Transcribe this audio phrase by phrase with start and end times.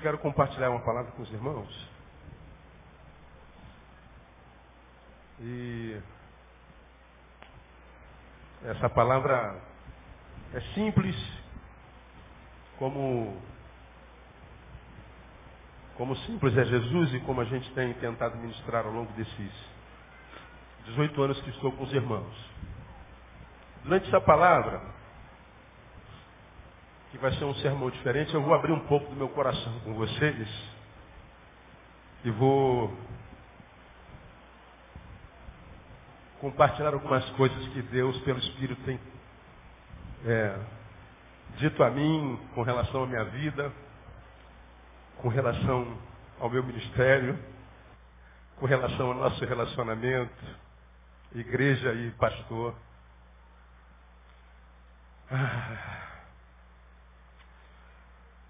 [0.00, 1.88] eu quero compartilhar uma palavra com os irmãos.
[5.38, 6.00] E
[8.64, 9.60] essa palavra
[10.54, 11.14] é simples,
[12.78, 13.38] como
[15.98, 19.52] como simples é Jesus e como a gente tem tentado ministrar ao longo desses
[20.86, 22.50] 18 anos que estou com os irmãos.
[23.84, 24.80] Durante essa palavra,
[27.10, 29.94] que vai ser um sermão diferente, eu vou abrir um pouco do meu coração com
[29.94, 30.48] vocês
[32.24, 32.96] e vou
[36.40, 38.98] compartilhar algumas coisas que Deus, pelo Espírito, tem
[40.24, 40.58] é,
[41.56, 43.72] dito a mim com relação à minha vida,
[45.18, 45.98] com relação
[46.38, 47.38] ao meu ministério,
[48.56, 50.44] com relação ao nosso relacionamento,
[51.34, 52.74] igreja e pastor.
[55.30, 56.09] Ah.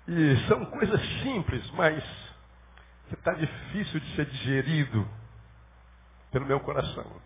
[0.09, 2.03] E são coisas simples, mas
[3.09, 5.09] que está difícil de ser digerido
[6.31, 7.21] pelo meu coração.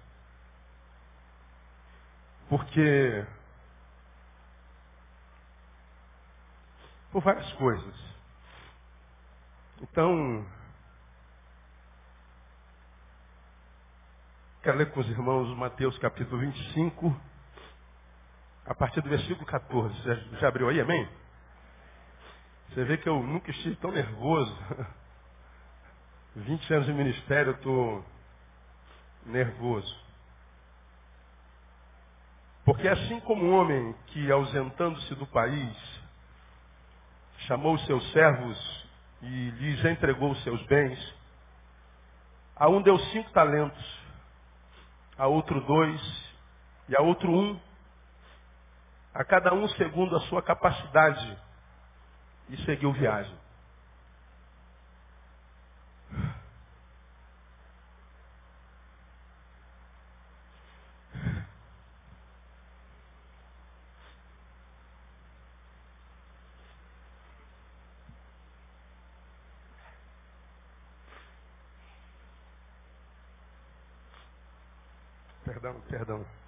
[2.48, 3.26] Porque
[7.14, 7.94] por várias coisas.
[9.82, 10.44] Então,
[14.62, 17.20] quero ler com os irmãos Mateus capítulo 25,
[18.66, 20.02] a partir do versículo 14.
[20.02, 21.08] Já, já abriu aí, amém?
[22.74, 24.52] Você vê que eu nunca estive tão nervoso.
[26.34, 28.04] 20 anos de ministério, eu estou
[29.26, 29.96] nervoso.
[32.64, 36.02] Porque assim como um homem que, ausentando-se do país,
[37.46, 38.88] chamou os seus servos
[39.22, 41.14] e lhes entregou os seus bens,
[42.56, 44.00] a um deu cinco talentos,
[45.16, 46.34] a outro dois
[46.88, 47.60] e a outro um,
[49.14, 51.38] a cada um segundo a sua capacidade
[52.48, 53.34] e seguiu viagem.
[75.44, 76.43] Perdão, perdão.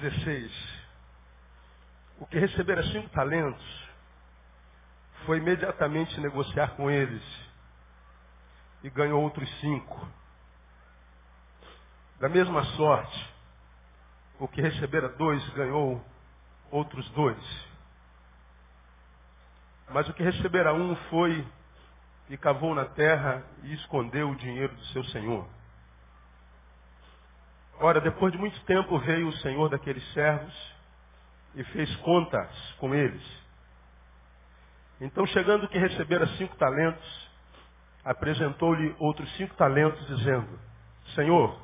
[0.00, 0.52] Dezesseis.
[2.18, 3.88] O que recebera cinco talentos
[5.26, 7.22] foi imediatamente negociar com eles
[8.82, 10.08] e ganhou outros cinco.
[12.18, 13.34] Da mesma sorte,
[14.38, 16.02] o que recebera dois ganhou
[16.70, 17.66] outros dois.
[19.90, 21.46] Mas o que recebera um foi
[22.28, 25.46] e cavou na terra e escondeu o dinheiro do seu senhor.
[27.82, 30.74] Ora, depois de muito tempo veio o senhor daqueles servos
[31.54, 33.40] e fez contas com eles.
[35.00, 37.30] Então, chegando que recebera cinco talentos,
[38.04, 40.60] apresentou-lhe outros cinco talentos, dizendo:
[41.14, 41.58] Senhor,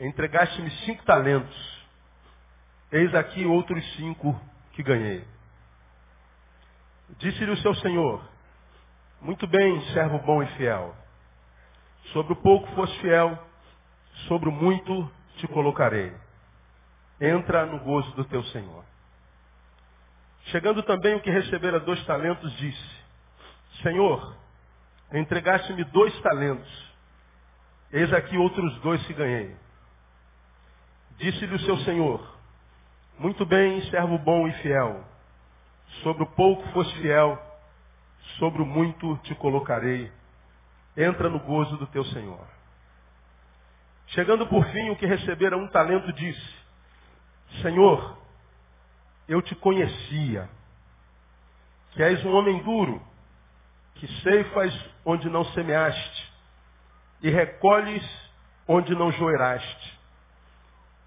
[0.00, 1.86] entregaste-me cinco talentos,
[2.90, 4.40] eis aqui outros cinco
[4.72, 5.22] que ganhei.
[7.18, 8.26] Disse-lhe o seu senhor:
[9.20, 10.96] Muito bem, servo bom e fiel.
[12.14, 13.38] Sobre o pouco foste fiel,
[14.28, 16.12] sobre o muito te colocarei.
[17.20, 18.84] Entra no gozo do teu Senhor.
[20.46, 23.04] Chegando também o que recebera dois talentos, disse:
[23.82, 24.36] Senhor,
[25.12, 26.94] entregaste-me dois talentos.
[27.92, 29.56] Eis aqui outros dois que ganhei.
[31.16, 32.34] Disse-lhe o seu senhor,
[33.18, 35.04] muito bem, servo bom e fiel.
[36.02, 37.40] Sobre o pouco foste fiel,
[38.38, 40.10] sobre o muito te colocarei.
[40.96, 42.44] Entra no gozo do teu Senhor.
[44.14, 46.54] Chegando por fim, o que recebera um talento disse,
[47.62, 48.16] Senhor,
[49.26, 50.48] eu te conhecia,
[51.90, 53.02] que és um homem duro,
[53.96, 54.72] que ceifas
[55.04, 56.32] onde não semeaste,
[57.22, 58.04] e recolhes
[58.68, 59.98] onde não joeraste.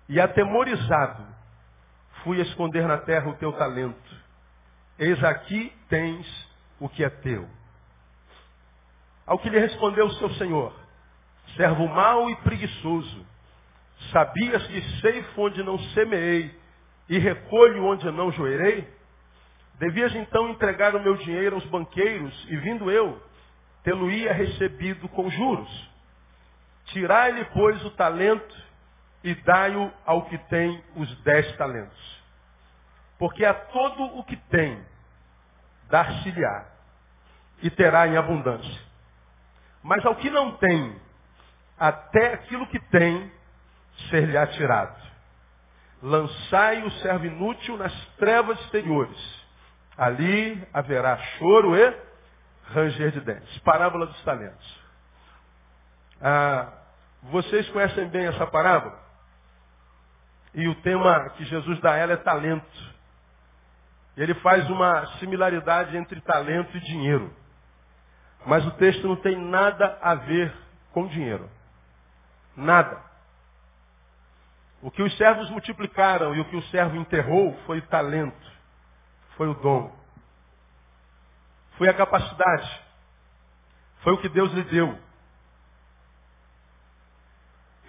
[0.09, 1.25] E atemorizado,
[2.23, 4.17] fui esconder na terra o teu talento.
[4.99, 6.27] Eis aqui tens
[6.77, 7.47] o que é teu.
[9.25, 10.86] Ao que lhe respondeu o seu senhor,
[11.57, 13.25] servo mau e preguiçoso,
[14.11, 16.57] sabias que ceifo onde não semeei
[17.09, 18.87] e recolho onde não joerei?
[19.79, 23.21] Devias então entregar o meu dinheiro aos banqueiros e vindo eu,
[23.83, 25.91] tê-lo-ia recebido com juros.
[26.85, 28.55] Tirai-lhe, pois, o talento
[29.23, 32.23] e dai-o ao que tem os dez talentos.
[33.19, 34.83] Porque a todo o que tem,
[35.89, 36.65] dar-se-lhe-á,
[37.61, 38.81] e terá em abundância.
[39.83, 41.06] Mas ao que não tem,
[41.79, 43.31] até aquilo que tem,
[44.09, 45.07] ser-lhe-á tirado.
[46.01, 49.45] Lançai o servo inútil nas trevas exteriores.
[49.97, 51.93] Ali haverá choro e
[52.71, 53.57] ranger de dentes.
[53.59, 54.81] Parábola dos talentos.
[56.21, 56.71] Ah,
[57.23, 58.99] vocês conhecem bem essa parábola?
[60.53, 62.95] E o tema que Jesus dá a ela é talento.
[64.15, 67.31] Ele faz uma similaridade entre talento e dinheiro.
[68.45, 70.53] Mas o texto não tem nada a ver
[70.91, 71.49] com dinheiro.
[72.57, 72.99] Nada.
[74.81, 78.51] O que os servos multiplicaram e o que o servo enterrou foi o talento,
[79.35, 79.95] foi o dom,
[81.77, 82.81] foi a capacidade,
[83.99, 84.99] foi o que Deus lhe deu.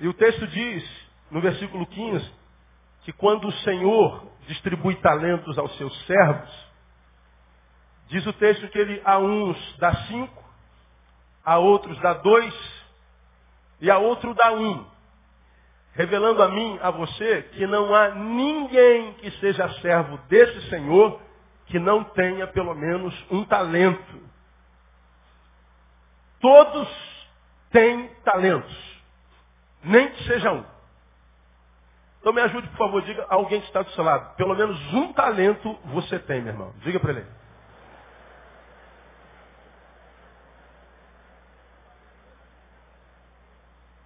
[0.01, 2.33] E o texto diz, no versículo 15,
[3.03, 6.69] que quando o Senhor distribui talentos aos seus servos,
[8.09, 10.45] diz o texto que ele a uns dá cinco,
[11.45, 12.78] a outros dá dois
[13.81, 14.87] e a outro dá um.
[15.95, 21.21] Revelando a mim, a você, que não há ninguém que seja servo desse Senhor
[21.67, 24.21] que não tenha pelo menos um talento.
[26.41, 26.89] Todos
[27.71, 29.03] têm talentos,
[29.83, 30.65] nem que seja um.
[32.21, 34.35] Então me ajude, por favor, diga a alguém que está do seu lado.
[34.37, 36.75] Pelo menos um talento você tem, meu irmão.
[36.81, 37.27] Diga para ele.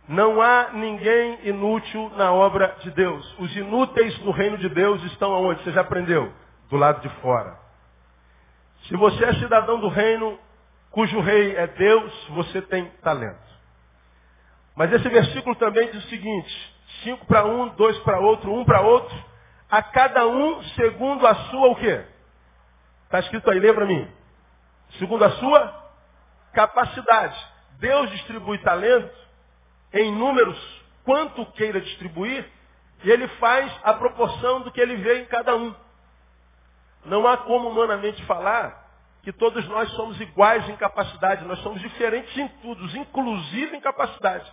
[0.09, 3.39] Não há ninguém inútil na obra de Deus.
[3.39, 5.63] Os inúteis no reino de Deus estão aonde?
[5.63, 6.33] Você já aprendeu?
[6.69, 7.57] Do lado de fora.
[8.89, 10.39] Se você é cidadão do reino,
[10.91, 13.53] cujo rei é Deus, você tem talento.
[14.75, 18.81] Mas esse versículo também diz o seguinte: Cinco para um, dois para outro, um para
[18.81, 19.33] outro.
[19.71, 22.05] A cada um segundo a sua o quê?
[23.05, 24.07] Está escrito aí, lembra mim?
[24.99, 25.91] Segundo a sua
[26.53, 27.39] capacidade.
[27.79, 29.23] Deus distribui talento
[29.93, 30.59] em números
[31.05, 32.49] quanto queira distribuir,
[33.05, 35.75] e ele faz a proporção do que ele vê em cada um.
[37.05, 38.83] Não há como humanamente falar
[39.23, 44.51] que todos nós somos iguais em capacidade, nós somos diferentes em tudo, inclusive em capacidade.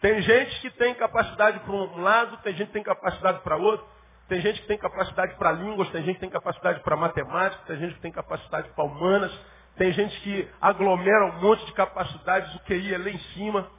[0.00, 3.86] Tem gente que tem capacidade para um lado, tem gente que tem capacidade para outro,
[4.28, 7.78] tem gente que tem capacidade para línguas, tem gente que tem capacidade para matemática, tem
[7.78, 9.32] gente que tem capacidade para humanas,
[9.76, 13.70] tem gente que aglomera um monte de capacidades, o QI é lá em cima.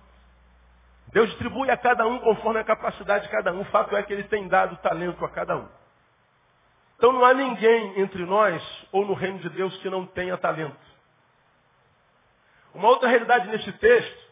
[1.13, 3.61] Deus distribui a cada um conforme a capacidade de cada um.
[3.61, 5.67] O fato é que ele tem dado talento a cada um.
[6.97, 8.61] Então não há ninguém entre nós
[8.91, 10.75] ou no reino de Deus que não tenha talento.
[12.73, 14.27] Uma outra realidade nesse texto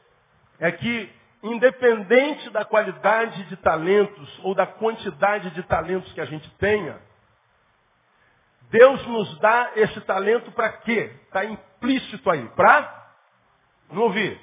[0.59, 1.11] é que
[1.43, 6.99] independente da qualidade de talentos ou da quantidade de talentos que a gente tenha,
[8.69, 11.11] Deus nos dá esse talento para quê?
[11.27, 12.47] Está implícito aí.
[12.49, 13.09] Para,
[13.91, 14.39] não ouvir,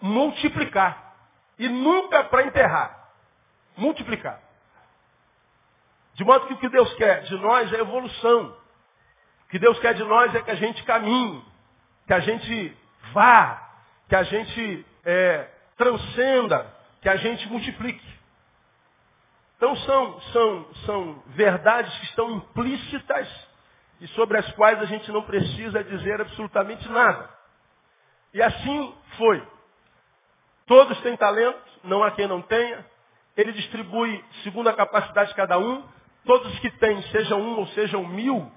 [0.00, 1.05] multiplicar.
[1.58, 3.10] E nunca para enterrar.
[3.76, 4.40] Multiplicar.
[6.14, 8.56] De modo que o que Deus quer de nós é evolução.
[9.44, 11.44] O que Deus quer de nós é que a gente caminhe,
[12.06, 12.76] que a gente
[13.12, 13.70] vá,
[14.08, 18.16] que a gente é, transcenda, que a gente multiplique.
[19.56, 23.28] Então são, são, são verdades que estão implícitas
[24.00, 27.30] e sobre as quais a gente não precisa dizer absolutamente nada.
[28.34, 29.55] E assim foi.
[30.66, 32.84] Todos têm talento, não há quem não tenha.
[33.36, 35.84] Ele distribui segundo a capacidade de cada um.
[36.24, 38.50] Todos que têm, sejam um ou sejam mil,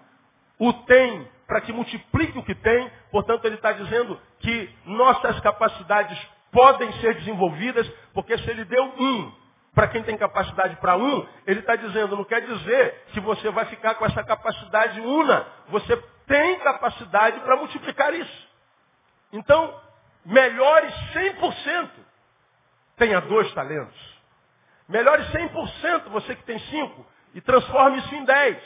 [0.58, 2.92] o têm para que multiplique o que tem.
[3.12, 6.18] Portanto, ele está dizendo que nossas capacidades
[6.52, 9.32] podem ser desenvolvidas, porque se ele deu um
[9.74, 13.66] para quem tem capacidade para um, ele está dizendo, não quer dizer que você vai
[13.66, 15.46] ficar com essa capacidade una.
[15.70, 18.50] Você tem capacidade para multiplicar isso.
[19.32, 19.80] Então,
[20.26, 21.90] melhore 100%.
[22.98, 24.20] Tenha dois talentos.
[24.88, 28.58] Melhore 100% você que tem cinco e transforme isso em dez.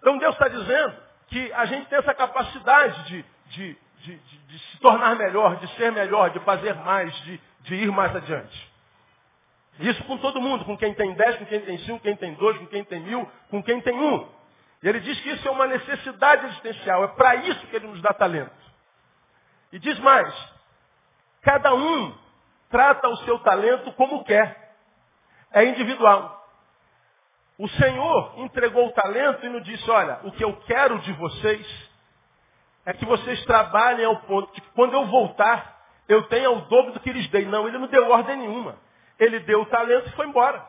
[0.00, 0.96] Então Deus está dizendo
[1.28, 5.92] que a gente tem essa capacidade de, de, de, de, se tornar melhor, de ser
[5.92, 8.72] melhor, de fazer mais, de, de ir mais adiante.
[9.80, 12.34] Isso com todo mundo, com quem tem dez, com quem tem cinco, com quem tem
[12.34, 14.28] dois, com quem tem mil, com quem tem um.
[14.82, 18.00] E ele diz que isso é uma necessidade existencial, é para isso que ele nos
[18.00, 18.67] dá talento.
[19.72, 20.34] E diz mais,
[21.42, 22.16] cada um
[22.70, 24.76] trata o seu talento como quer.
[25.52, 26.36] É individual.
[27.58, 31.88] O Senhor entregou o talento e nos disse, olha, o que eu quero de vocês
[32.86, 37.00] é que vocês trabalhem ao ponto que quando eu voltar, eu tenha o dobro do
[37.00, 37.44] que lhes dei.
[37.44, 38.76] Não, ele não deu ordem nenhuma.
[39.18, 40.64] Ele deu o talento e foi embora.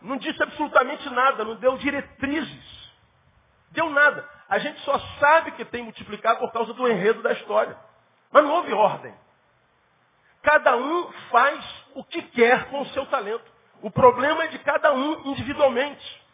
[0.00, 2.75] Não disse absolutamente nada, não deu diretrizes.
[3.70, 4.28] Deu nada.
[4.48, 7.76] A gente só sabe que tem multiplicar por causa do enredo da história.
[8.30, 9.14] Mas não houve ordem.
[10.42, 13.44] Cada um faz o que quer com o seu talento.
[13.82, 16.24] O problema é de cada um individualmente.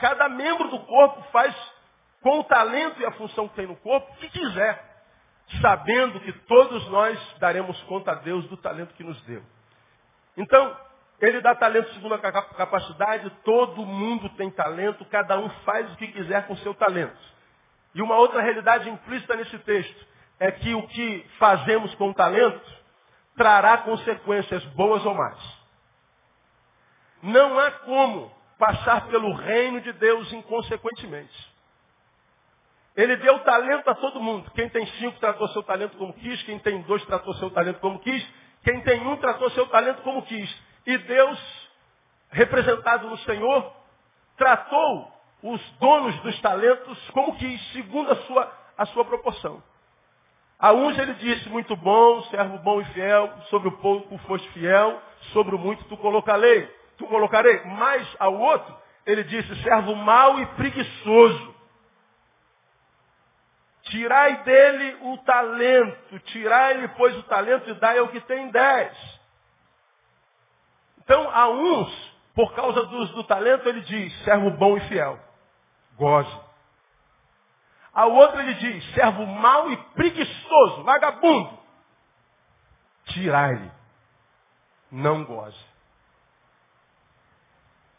[0.00, 1.54] Cada membro do corpo faz
[2.22, 4.88] com o talento e a função que tem no corpo o que quiser
[5.62, 9.42] sabendo que todos nós daremos conta a Deus do talento que nos deu.
[10.36, 10.76] Então,
[11.20, 16.08] ele dá talento segundo a capacidade, todo mundo tem talento, cada um faz o que
[16.08, 17.18] quiser com seu talento.
[17.94, 20.06] E uma outra realidade implícita nesse texto
[20.38, 22.78] é que o que fazemos com talento
[23.36, 25.58] trará consequências boas ou más.
[27.22, 31.58] Não há como passar pelo reino de Deus inconsequentemente.
[32.96, 34.50] Ele deu talento a todo mundo.
[34.52, 37.98] Quem tem cinco tratou seu talento como quis, quem tem dois tratou seu talento como
[38.00, 38.24] quis,
[38.62, 40.67] quem tem um tratou seu talento como quis.
[40.88, 41.38] E Deus,
[42.30, 43.76] representado no Senhor,
[44.38, 49.62] tratou os donos dos talentos como quis, segundo a sua, a sua proporção.
[50.58, 54.98] A uns ele disse, muito bom, servo bom e fiel, sobre o pouco foste fiel,
[55.34, 56.66] sobre o muito tu colocarei,
[56.96, 57.64] tu colocarei.
[57.64, 61.54] Mas ao outro, ele disse, servo mau e preguiçoso.
[63.82, 69.17] Tirai dele o talento, tirai-lhe, pois, o talento e dai ao que tem dez.
[71.08, 75.18] Então, a uns, por causa do, do talento, ele diz, servo bom e fiel,
[75.96, 76.40] goze.
[77.94, 81.58] Ao outro ele diz, servo mau e preguiçoso, vagabundo,
[83.06, 83.72] tirai-lhe,
[84.92, 85.58] não goze.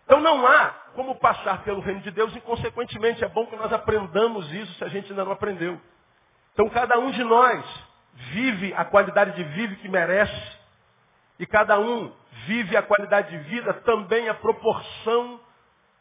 [0.06, 3.74] Então não há como passar pelo reino de Deus e, consequentemente, é bom que nós
[3.74, 5.82] aprendamos isso se a gente ainda não aprendeu.
[6.54, 7.66] Então, cada um de nós
[8.14, 10.59] vive a qualidade de vida que merece
[11.40, 12.12] e cada um
[12.46, 15.40] vive a qualidade de vida também a proporção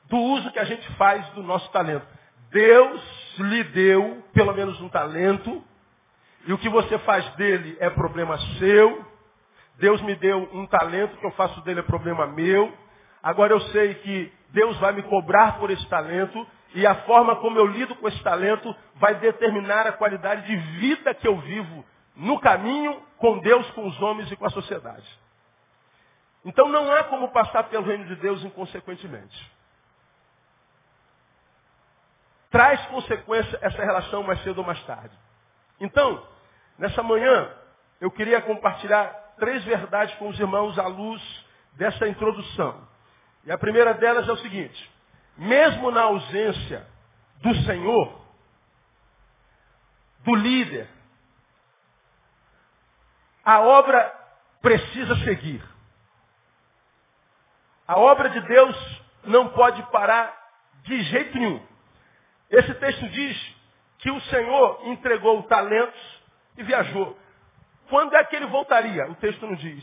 [0.08, 2.06] do uso que a gente faz do nosso talento.
[2.50, 5.62] Deus lhe deu pelo menos um talento
[6.46, 9.06] e o que você faz dele é problema seu.
[9.78, 12.72] Deus me deu um talento, o que eu faço dele é problema meu.
[13.22, 17.58] Agora eu sei que Deus vai me cobrar por esse talento e a forma como
[17.58, 21.84] eu lido com esse talento vai determinar a qualidade de vida que eu vivo
[22.16, 25.06] no caminho com Deus, com os homens e com a sociedade.
[26.44, 29.52] Então não há como passar pelo reino de Deus inconsequentemente.
[32.50, 35.14] Traz consequência essa relação mais cedo ou mais tarde.
[35.80, 36.26] Então,
[36.78, 37.52] nessa manhã,
[38.00, 41.22] eu queria compartilhar três verdades com os irmãos à luz
[41.74, 42.86] dessa introdução.
[43.44, 44.92] E a primeira delas é o seguinte:
[45.36, 46.86] mesmo na ausência
[47.42, 48.20] do Senhor,
[50.24, 50.88] do líder,
[53.44, 54.14] a obra
[54.60, 55.62] precisa seguir.
[57.88, 60.36] A obra de Deus não pode parar
[60.82, 61.66] de jeito nenhum.
[62.50, 63.56] Esse texto diz
[63.98, 66.22] que o Senhor entregou talentos
[66.58, 67.18] e viajou.
[67.88, 69.10] Quando é que ele voltaria?
[69.10, 69.82] O texto não diz.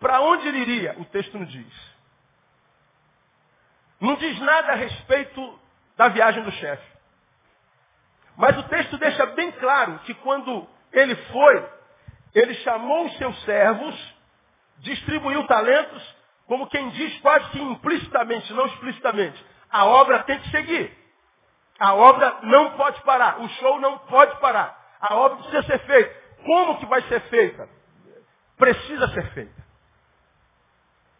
[0.00, 0.96] Para onde ele iria?
[0.98, 1.94] O texto não diz.
[4.00, 5.60] Não diz nada a respeito
[5.96, 6.94] da viagem do chefe.
[8.36, 11.68] Mas o texto deixa bem claro que quando ele foi,
[12.34, 14.14] ele chamou os seus servos,
[14.78, 19.44] distribuiu talentos, como quem diz quase que implicitamente, não explicitamente.
[19.70, 20.96] A obra tem que seguir.
[21.78, 23.40] A obra não pode parar.
[23.40, 24.78] O show não pode parar.
[25.00, 26.24] A obra precisa ser feita.
[26.44, 27.68] Como que vai ser feita?
[28.56, 29.64] Precisa ser feita.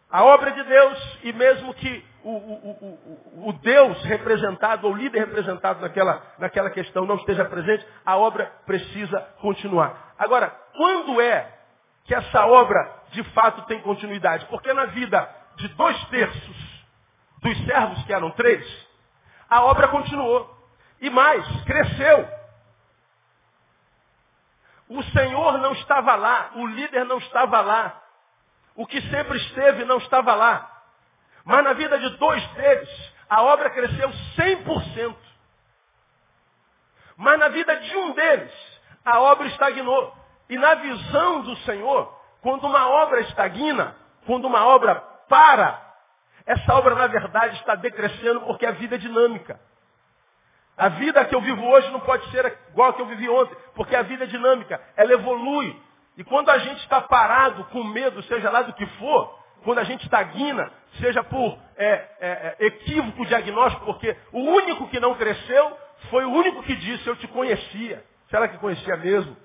[0.09, 5.19] A obra de Deus, e mesmo que o, o, o, o Deus representado, ou líder
[5.19, 10.13] representado naquela, naquela questão não esteja presente, a obra precisa continuar.
[10.17, 11.51] Agora, quando é
[12.05, 14.45] que essa obra de fato tem continuidade?
[14.45, 16.75] Porque na vida de dois terços
[17.41, 18.87] dos servos, que eram três,
[19.49, 20.53] a obra continuou.
[21.01, 22.27] E mais, cresceu.
[24.87, 28.01] O Senhor não estava lá, o líder não estava lá,
[28.75, 30.71] o que sempre esteve não estava lá.
[31.43, 35.15] Mas na vida de dois deles, a obra cresceu 100%.
[37.17, 38.53] Mas na vida de um deles,
[39.03, 40.24] a obra estagnou.
[40.49, 44.95] E na visão do Senhor, quando uma obra estagna, quando uma obra
[45.27, 45.81] para,
[46.45, 49.59] essa obra na verdade está decrescendo porque a vida é dinâmica.
[50.77, 53.55] A vida que eu vivo hoje não pode ser igual a que eu vivi ontem,
[53.73, 55.81] porque a vida é dinâmica, ela evolui.
[56.17, 59.83] E quando a gente está parado com medo, seja lá do que for, quando a
[59.83, 65.77] gente estagna, seja por é, é, é, equívoco diagnóstico, porque o único que não cresceu
[66.09, 68.03] foi o único que disse, eu te conhecia.
[68.29, 69.35] Será que conhecia mesmo?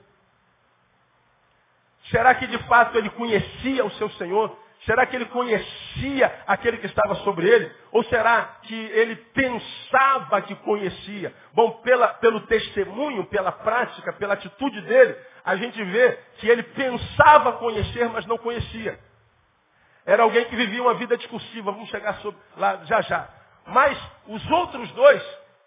[2.10, 4.56] Será que de fato ele conhecia o seu Senhor?
[4.84, 7.70] Será que ele conhecia aquele que estava sobre ele?
[7.92, 11.34] Ou será que ele pensava que conhecia?
[11.52, 17.52] Bom, pela, pelo testemunho, pela prática, pela atitude dele, a gente vê que ele pensava
[17.54, 18.98] conhecer, mas não conhecia.
[20.06, 23.28] Era alguém que vivia uma vida discursiva, vamos chegar sobre, lá já já.
[23.66, 25.22] Mas os outros dois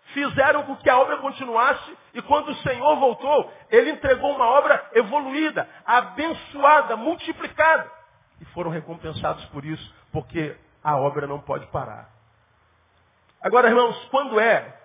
[0.08, 4.90] fizeram com que a obra continuasse e quando o Senhor voltou, ele entregou uma obra
[4.94, 7.90] evoluída, abençoada, multiplicada.
[8.40, 12.10] E foram recompensados por isso, porque a obra não pode parar.
[13.42, 14.80] Agora, irmãos, quando é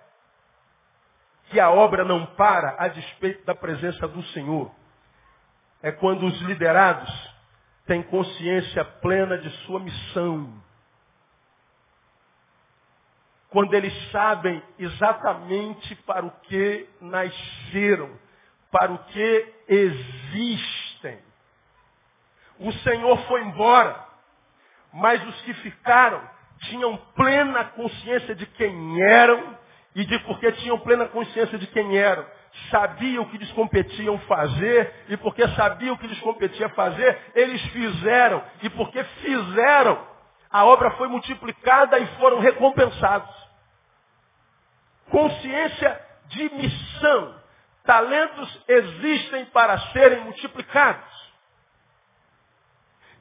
[1.49, 4.71] que a obra não para a despeito da presença do Senhor?
[5.81, 7.09] É quando os liderados
[7.85, 10.53] têm consciência plena de sua missão.
[13.49, 18.11] Quando eles sabem exatamente para o que nasceram,
[18.71, 21.17] para o que existem.
[22.59, 24.05] O Senhor foi embora,
[24.93, 26.21] mas os que ficaram
[26.61, 29.57] tinham plena consciência de quem eram
[29.95, 32.25] e de porque tinham plena consciência de quem eram.
[32.69, 37.61] Sabiam o que lhes competiam fazer e porque sabiam o que lhes competia fazer, eles
[37.67, 38.43] fizeram.
[38.61, 40.05] E porque fizeram,
[40.51, 43.38] a obra foi multiplicada e foram recompensados.
[45.09, 47.39] Consciência de missão.
[47.83, 51.33] Talentos existem para serem multiplicados.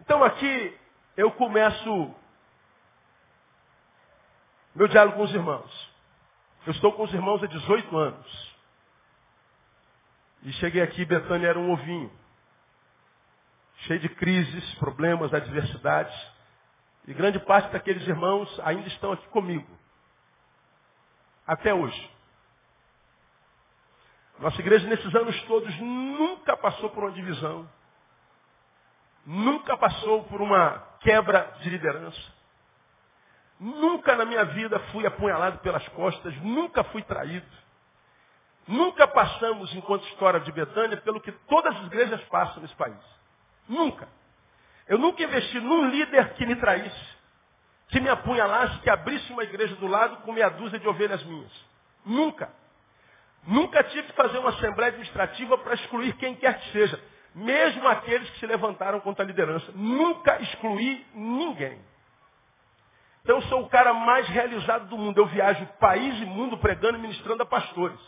[0.00, 0.76] Então aqui
[1.16, 2.14] eu começo
[4.74, 5.90] meu diálogo com os irmãos.
[6.66, 8.56] Eu estou com os irmãos há 18 anos.
[10.42, 12.12] E cheguei aqui, Betânia era um ovinho.
[13.78, 16.14] Cheio de crises, problemas, adversidades.
[17.06, 19.77] E grande parte daqueles irmãos ainda estão aqui comigo.
[21.48, 22.10] Até hoje.
[24.38, 27.68] Nossa igreja nesses anos todos nunca passou por uma divisão
[29.28, 32.38] nunca passou por uma quebra de liderança.
[33.60, 37.46] Nunca na minha vida fui apunhalado pelas costas, nunca fui traído.
[38.66, 42.98] Nunca passamos, enquanto história de Betânia, pelo que todas as igrejas passam nesse país.
[43.68, 44.08] Nunca.
[44.86, 47.17] Eu nunca investi num líder que me traísse,
[47.88, 51.52] que me apunhalasse, que abrisse uma igreja do lado com meia dúzia de ovelhas minhas.
[52.04, 52.50] Nunca.
[53.46, 57.00] Nunca tive que fazer uma assembleia administrativa para excluir quem quer que seja
[57.38, 59.70] mesmo aqueles que se levantaram contra a liderança.
[59.74, 61.78] Nunca excluí ninguém.
[63.22, 65.18] Então eu sou o cara mais realizado do mundo.
[65.18, 68.00] Eu viajo país e mundo pregando e ministrando a pastores.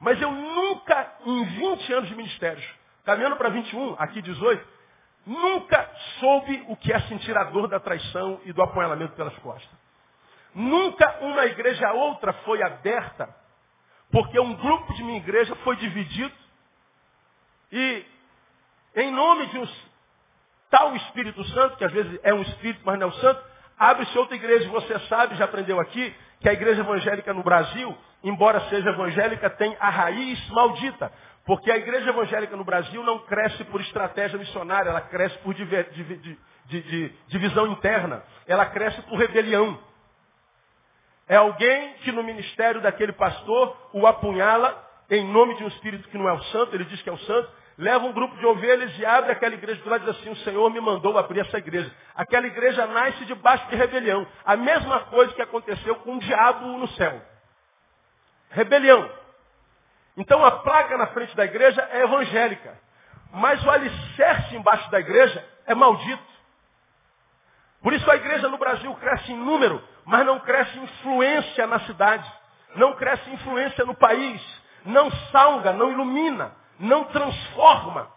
[0.00, 2.64] Mas eu nunca, em 20 anos de ministérios,
[3.04, 4.77] caminhando para 21, aqui 18,
[5.26, 9.78] nunca soube o que é sentir a dor da traição e do apunhalamento pelas costas.
[10.54, 13.28] Nunca uma igreja a outra foi aberta,
[14.10, 16.34] porque um grupo de minha igreja foi dividido
[17.70, 18.04] e
[18.96, 19.68] em nome de um
[20.70, 23.42] tal Espírito Santo, que às vezes é um Espírito, mas não é o Santo,
[23.78, 24.68] abre-se outra igreja.
[24.70, 29.76] Você sabe, já aprendeu aqui, que a igreja evangélica no Brasil, embora seja evangélica, tem
[29.78, 31.12] a raiz maldita.
[31.48, 35.54] Porque a igreja evangélica no Brasil não cresce por estratégia missionária, ela cresce por
[37.26, 38.22] divisão interna.
[38.46, 39.82] Ela cresce por rebelião.
[41.26, 44.76] É alguém que no ministério daquele pastor o apunhala
[45.08, 47.18] em nome de um espírito que não é o santo, ele diz que é o
[47.20, 50.28] santo, leva um grupo de ovelhas e abre aquela igreja do lado e diz assim,
[50.28, 51.90] o Senhor me mandou abrir essa igreja.
[52.14, 54.26] Aquela igreja nasce debaixo de rebelião.
[54.44, 57.22] A mesma coisa que aconteceu com o diabo no céu.
[58.50, 59.27] Rebelião.
[60.18, 62.76] Então a placa na frente da igreja é evangélica.
[63.32, 66.26] Mas o alicerce embaixo da igreja é maldito.
[67.80, 72.28] Por isso a igreja no Brasil cresce em número, mas não cresce influência na cidade,
[72.74, 74.42] não cresce influência no país,
[74.84, 78.10] não salga, não ilumina, não transforma,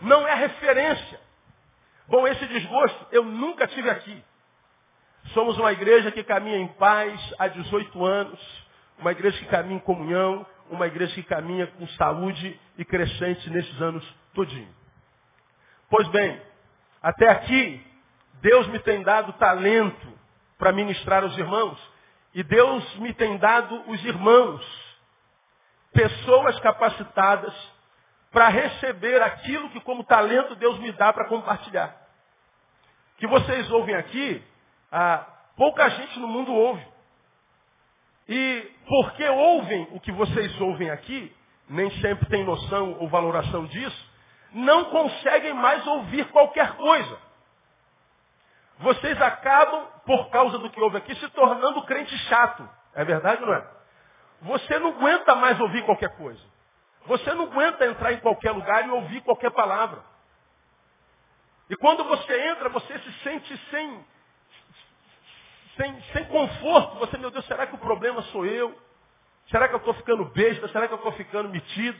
[0.00, 1.20] não é referência.
[2.06, 4.24] Bom, esse desgosto eu nunca tive aqui.
[5.34, 9.80] Somos uma igreja que caminha em paz há 18 anos, uma igreja que caminha em
[9.80, 14.04] comunhão, uma igreja que caminha com saúde e crescente nesses anos
[14.34, 14.74] todinho.
[15.90, 16.40] Pois bem,
[17.02, 17.84] até aqui,
[18.40, 20.18] Deus me tem dado talento
[20.58, 21.78] para ministrar aos irmãos.
[22.34, 24.62] E Deus me tem dado os irmãos,
[25.92, 27.54] pessoas capacitadas
[28.30, 31.96] para receber aquilo que como talento Deus me dá para compartilhar.
[33.16, 34.42] Que vocês ouvem aqui,
[34.92, 35.26] ah,
[35.56, 36.86] pouca gente no mundo ouve.
[38.28, 41.34] E porque ouvem o que vocês ouvem aqui,
[41.68, 44.12] nem sempre tem noção ou valoração disso,
[44.52, 47.18] não conseguem mais ouvir qualquer coisa.
[48.78, 52.68] Vocês acabam, por causa do que houve aqui, se tornando crente chato.
[52.94, 53.66] É verdade ou não é?
[54.42, 56.42] Você não aguenta mais ouvir qualquer coisa.
[57.06, 60.02] Você não aguenta entrar em qualquer lugar e ouvir qualquer palavra.
[61.70, 64.06] E quando você entra, você se sente sem,
[65.78, 66.98] sem, sem conforto.
[66.98, 68.76] Você, meu Deus, será que o problema sou eu?
[69.50, 70.68] Será que eu estou ficando besta?
[70.68, 71.98] Será que eu estou ficando metido?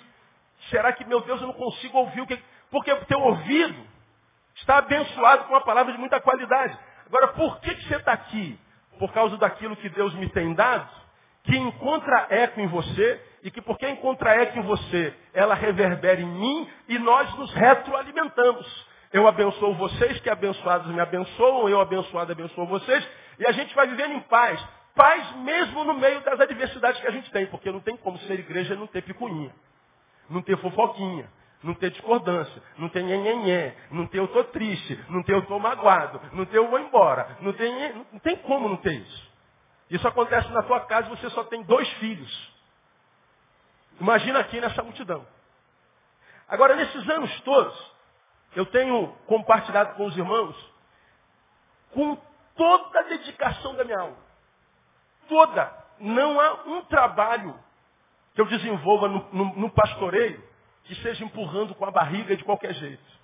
[0.69, 2.39] Será que, meu Deus, eu não consigo ouvir o que.
[2.71, 3.87] Porque o teu ouvido
[4.57, 6.77] está abençoado com uma palavra de muita qualidade.
[7.07, 8.59] Agora, por que, que você está aqui?
[8.99, 10.91] Por causa daquilo que Deus me tem dado,
[11.45, 16.27] que encontra eco em você, e que porque encontra eco em você, ela reverbera em
[16.27, 18.88] mim, e nós nos retroalimentamos.
[19.13, 23.87] Eu abençoo vocês, que abençoados me abençoam, eu abençoado abençoo vocês, e a gente vai
[23.87, 24.63] vivendo em paz.
[24.95, 28.39] Paz mesmo no meio das adversidades que a gente tem, porque não tem como ser
[28.39, 29.53] igreja e não ter picuinha
[30.29, 31.31] não ter fofoquinha,
[31.63, 35.59] não ter discordância, não ter nhenhenhé, não ter eu tô triste, não ter eu tô
[35.59, 39.29] magoado, não ter eu vou embora, não tem, não tem como não ter isso.
[39.91, 42.53] Isso acontece na tua casa e você só tem dois filhos.
[44.01, 45.27] Imagina aqui nessa multidão.
[46.47, 47.93] Agora, nesses anos todos,
[48.55, 50.57] eu tenho compartilhado com os irmãos
[51.93, 52.17] com
[52.57, 54.17] toda a dedicação da minha alma.
[55.29, 55.73] Toda.
[56.01, 57.59] Não há um trabalho
[58.35, 60.43] que eu desenvolva no, no, no pastoreio
[60.85, 63.19] que seja empurrando com a barriga de qualquer jeito.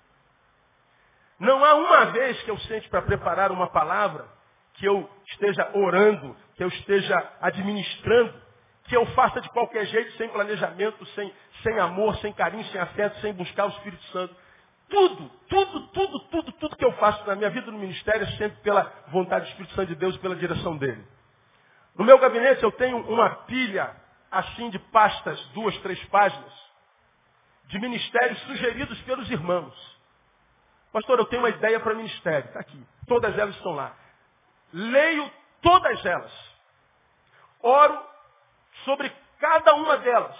[1.39, 4.25] Não há uma vez que eu sente para preparar uma palavra,
[4.75, 8.33] que eu esteja orando, que eu esteja administrando,
[8.85, 11.33] que eu faça de qualquer jeito, sem planejamento, sem,
[11.63, 14.35] sem amor, sem carinho, sem afeto, sem buscar o Espírito Santo.
[14.89, 18.61] Tudo, tudo, tudo, tudo, tudo que eu faço na minha vida no ministério é sempre
[18.61, 21.05] pela vontade do Espírito Santo de Deus e pela direção dele.
[21.95, 23.95] No meu gabinete eu tenho uma pilha
[24.31, 26.53] assim de pastas, duas, três páginas,
[27.65, 29.95] de ministérios sugeridos pelos irmãos.
[30.91, 32.47] Pastor, eu tenho uma ideia para ministério.
[32.47, 32.81] Está aqui.
[33.07, 33.93] Todas elas estão lá.
[34.71, 36.31] Leio todas elas.
[37.61, 38.01] Oro
[38.85, 40.37] sobre cada uma delas.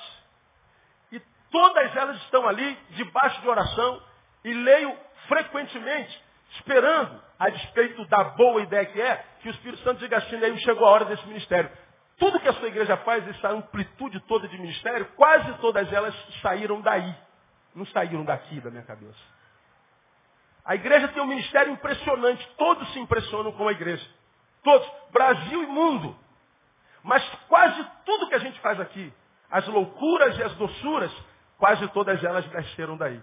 [1.11, 1.19] E
[1.51, 4.01] todas elas estão ali, debaixo de oração,
[4.45, 4.95] e leio
[5.27, 10.35] frequentemente, esperando, a despeito da boa ideia que é, que o Espírito Santo diga assim,
[10.35, 11.69] aí chegou a hora desse ministério.
[12.17, 16.79] Tudo que a sua igreja faz, essa amplitude toda de ministério, quase todas elas saíram
[16.79, 17.13] daí.
[17.73, 19.19] Não saíram daqui da minha cabeça.
[20.63, 22.47] A igreja tem um ministério impressionante.
[22.57, 24.07] Todos se impressionam com a igreja.
[24.63, 24.89] Todos.
[25.11, 26.17] Brasil e mundo.
[27.03, 29.11] Mas quase tudo que a gente faz aqui,
[29.51, 31.11] as loucuras e as doçuras,
[31.57, 33.21] quase todas elas nasceram daí.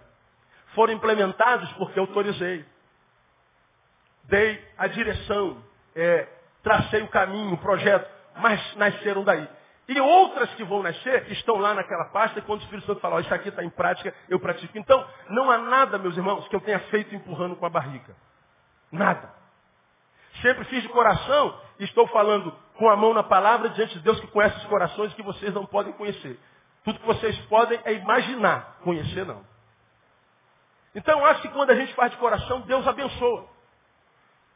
[0.74, 2.64] Foram implementados porque autorizei.
[4.24, 5.62] Dei a direção,
[5.94, 6.28] é,
[6.62, 9.48] tracei o caminho, o projeto mas nasceram daí.
[9.88, 13.16] E outras que vão nascer estão lá naquela pasta e quando o Espírito Santo fala,
[13.16, 14.78] oh, isso aqui está em prática, eu pratico.
[14.78, 18.14] Então, não há nada, meus irmãos, que eu tenha feito empurrando com a barriga.
[18.90, 19.34] Nada.
[20.40, 24.18] Sempre fiz de coração e estou falando com a mão na palavra diante de Deus
[24.20, 26.38] que conhece os corações que vocês não podem conhecer.
[26.84, 29.44] Tudo que vocês podem é imaginar, conhecer não.
[30.94, 33.48] Então, acho que quando a gente faz de coração, Deus abençoa.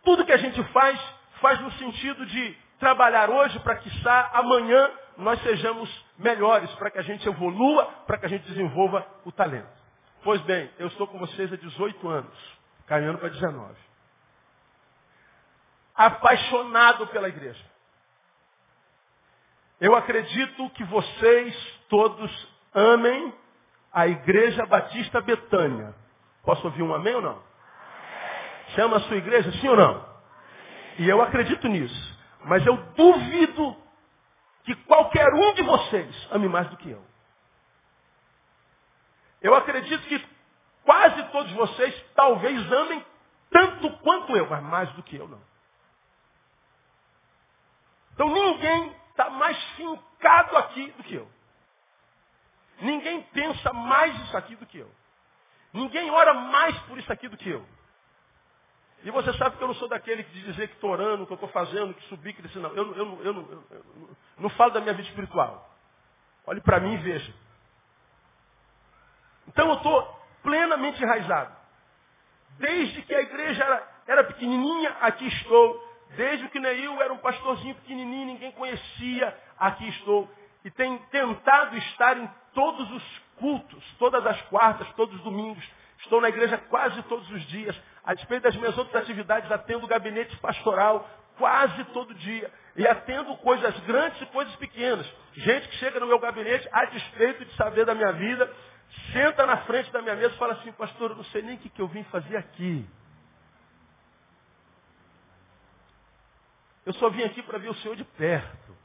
[0.04, 1.00] Tudo que a gente faz,
[1.40, 3.90] faz no sentido de trabalhar hoje para que
[4.32, 9.32] amanhã nós sejamos melhores, para que a gente evolua, para que a gente desenvolva o
[9.32, 9.68] talento.
[10.22, 13.74] Pois bem, eu estou com vocês há 18 anos, caminhando para 19.
[15.94, 17.64] Apaixonado pela igreja.
[19.80, 23.34] Eu acredito que vocês todos amem
[23.92, 25.94] a Igreja Batista Betânia.
[26.46, 27.42] Posso ouvir um amém ou não?
[28.76, 30.16] Chama a sua igreja, sim ou não?
[30.98, 32.18] E eu acredito nisso.
[32.44, 33.76] Mas eu duvido
[34.64, 37.04] que qualquer um de vocês ame mais do que eu.
[39.42, 40.24] Eu acredito que
[40.84, 43.04] quase todos vocês talvez amem
[43.50, 45.40] tanto quanto eu, mas mais do que eu não.
[48.14, 51.28] Então ninguém está mais fincado aqui do que eu.
[52.80, 54.90] Ninguém pensa mais isso aqui do que eu.
[55.76, 57.64] Ninguém ora mais por isso aqui do que eu.
[59.04, 61.34] E você sabe que eu não sou daquele que dizer que estou orando, que eu
[61.36, 62.70] estou fazendo, que subi, que disse, não.
[62.70, 65.70] Eu, eu, eu, eu, não falo da minha vida espiritual.
[66.46, 67.32] Olhe para mim e veja.
[69.48, 71.54] Então eu estou plenamente enraizado.
[72.58, 75.84] Desde que a igreja era, era pequenininha, aqui estou.
[76.16, 80.26] Desde que Neil era um pastorzinho pequenininho, ninguém conhecia, aqui estou.
[80.64, 85.64] E tenho tentado estar em todos os cultos, todas as quartas, todos os domingos.
[86.00, 87.76] Estou na igreja quase todos os dias.
[88.04, 92.50] A despeito das minhas outras atividades, atendo gabinete pastoral quase todo dia.
[92.76, 95.06] E atendo coisas grandes e coisas pequenas.
[95.32, 98.52] Gente que chega no meu gabinete a despeito de saber da minha vida,
[99.12, 101.58] senta na frente da minha mesa e fala assim, pastor, eu não sei nem o
[101.58, 102.86] que, que eu vim fazer aqui.
[106.84, 108.76] Eu só vim aqui para ver o Senhor de perto.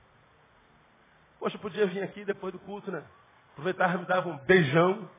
[1.40, 3.04] Poxa, eu podia vir aqui depois do culto, né?
[3.52, 5.10] Aproveitava, me dava um beijão,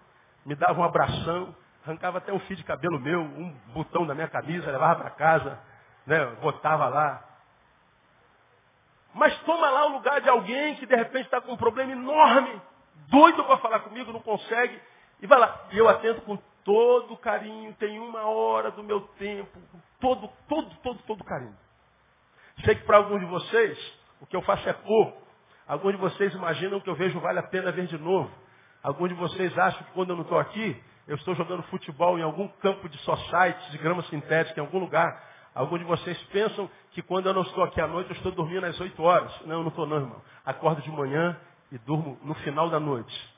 [0.44, 4.28] me dava um abração, arrancava até um fio de cabelo meu, um botão da minha
[4.28, 5.58] camisa, levava para casa,
[6.06, 6.24] né?
[6.40, 7.22] botava lá.
[9.14, 12.60] Mas toma lá o lugar de alguém que de repente está com um problema enorme,
[13.08, 14.80] doido para falar comigo, não consegue,
[15.20, 15.66] e vai lá.
[15.70, 19.58] E eu atento com todo carinho, tem uma hora do meu tempo,
[20.00, 21.56] todo, todo, todo, todo carinho.
[22.64, 25.21] Sei que para alguns de vocês, o que eu faço é pouco.
[25.72, 28.30] Alguns de vocês imaginam que eu vejo vale a pena ver de novo.
[28.82, 32.22] Alguns de vocês acham que quando eu não estou aqui, eu estou jogando futebol em
[32.22, 35.18] algum campo de society, de grama sintética, em algum lugar.
[35.54, 38.66] Alguns de vocês pensam que quando eu não estou aqui à noite, eu estou dormindo
[38.66, 39.32] às 8 horas.
[39.46, 40.22] Não, eu não estou não, irmão.
[40.44, 43.34] Acordo de manhã e durmo no final da noite.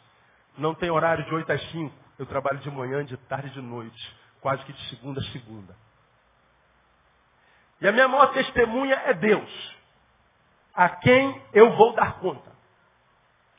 [0.59, 1.95] Não tem horário de 8 às 5.
[2.19, 4.17] Eu trabalho de manhã, de tarde e de noite.
[4.41, 5.77] Quase que de segunda a segunda.
[7.81, 9.74] E a minha maior testemunha é Deus,
[10.75, 12.53] a quem eu vou dar conta.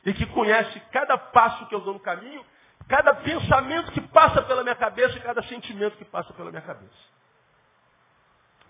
[0.04, 2.44] E que conhece cada passo que eu dou no caminho,
[2.88, 7.16] cada pensamento que passa pela minha cabeça e cada sentimento que passa pela minha cabeça.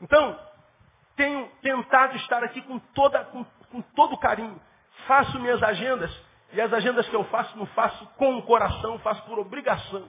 [0.01, 0.39] Então,
[1.17, 4.61] tenho tentado estar aqui com, toda, com, com todo carinho.
[5.07, 6.11] Faço minhas agendas,
[6.53, 10.09] e as agendas que eu faço, não faço com o coração, faço por obrigação.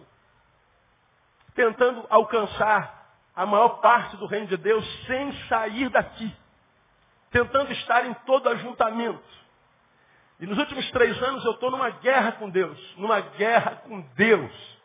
[1.56, 6.34] Tentando alcançar a maior parte do reino de Deus sem sair daqui,
[7.32, 9.24] tentando estar em todo ajuntamento.
[10.40, 14.78] E nos últimos três anos eu estou numa guerra com Deus, numa guerra com Deus.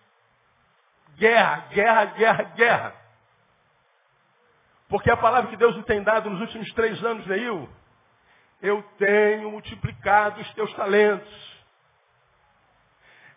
[1.17, 2.95] Guerra, guerra, guerra, guerra.
[4.89, 7.69] Porque a palavra que Deus me tem dado nos últimos três anos, Neil,
[8.61, 11.53] eu tenho multiplicado os teus talentos.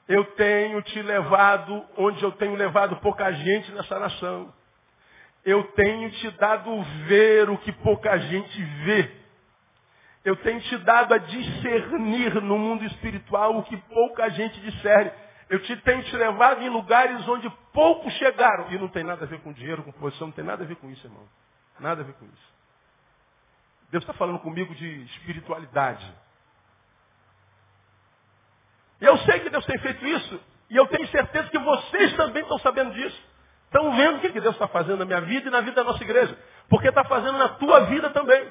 [0.07, 4.53] Eu tenho te levado onde eu tenho levado pouca gente nessa nação
[5.45, 9.11] eu tenho te dado ver o que pouca gente vê.
[10.23, 15.11] Eu tenho te dado a discernir no mundo espiritual o que pouca gente discerne.
[15.47, 18.71] Eu te tenho te levado em lugares onde poucos chegaram.
[18.71, 20.77] E não tem nada a ver com dinheiro, com posição, não tem nada a ver
[20.77, 21.27] com isso, irmão.
[21.79, 22.55] Nada a ver com isso.
[23.91, 26.11] Deus está falando comigo de espiritualidade.
[28.99, 30.41] E eu sei que Deus tem feito isso.
[30.71, 33.34] E eu tenho certeza que vocês também estão sabendo disso.
[33.75, 36.01] Estão vendo o que Deus está fazendo na minha vida e na vida da nossa
[36.01, 36.37] igreja.
[36.69, 38.47] Porque está fazendo na tua vida também.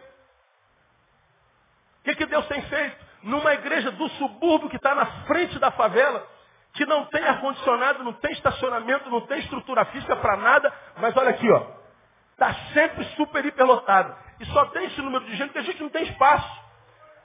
[2.07, 3.05] O que Deus tem feito?
[3.23, 6.29] Numa igreja do subúrbio que está na frente da favela,
[6.75, 11.31] que não tem ar-condicionado, não tem estacionamento, não tem estrutura física para nada, mas olha
[11.31, 11.69] aqui, ó.
[12.33, 14.15] Está sempre super hiperlotado.
[14.41, 16.63] E só tem esse número de gente que a gente não tem espaço.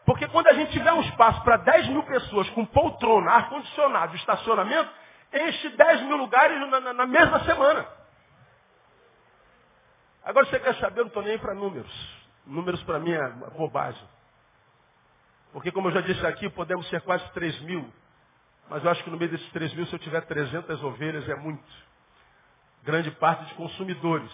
[0.05, 4.89] Porque quando a gente tiver um espaço para 10 mil pessoas com poltrona, ar-condicionado, estacionamento,
[5.33, 7.87] enche 10 mil lugares na, na, na mesma semana.
[10.23, 12.19] Agora você quer saber, eu não estou nem para números.
[12.45, 14.07] Números para mim é bobagem.
[15.51, 17.91] Porque como eu já disse aqui, podemos ser quase 3 mil.
[18.69, 21.35] Mas eu acho que no meio desses 3 mil, se eu tiver 300 ovelhas, é
[21.35, 21.63] muito.
[22.83, 24.31] Grande parte de consumidores.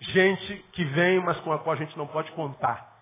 [0.00, 2.94] Gente que vem, mas com a qual a gente não pode contar.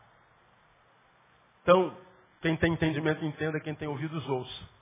[1.62, 1.96] Então,
[2.42, 4.73] quem tem entendimento entenda, quem tem ouvidos ouça.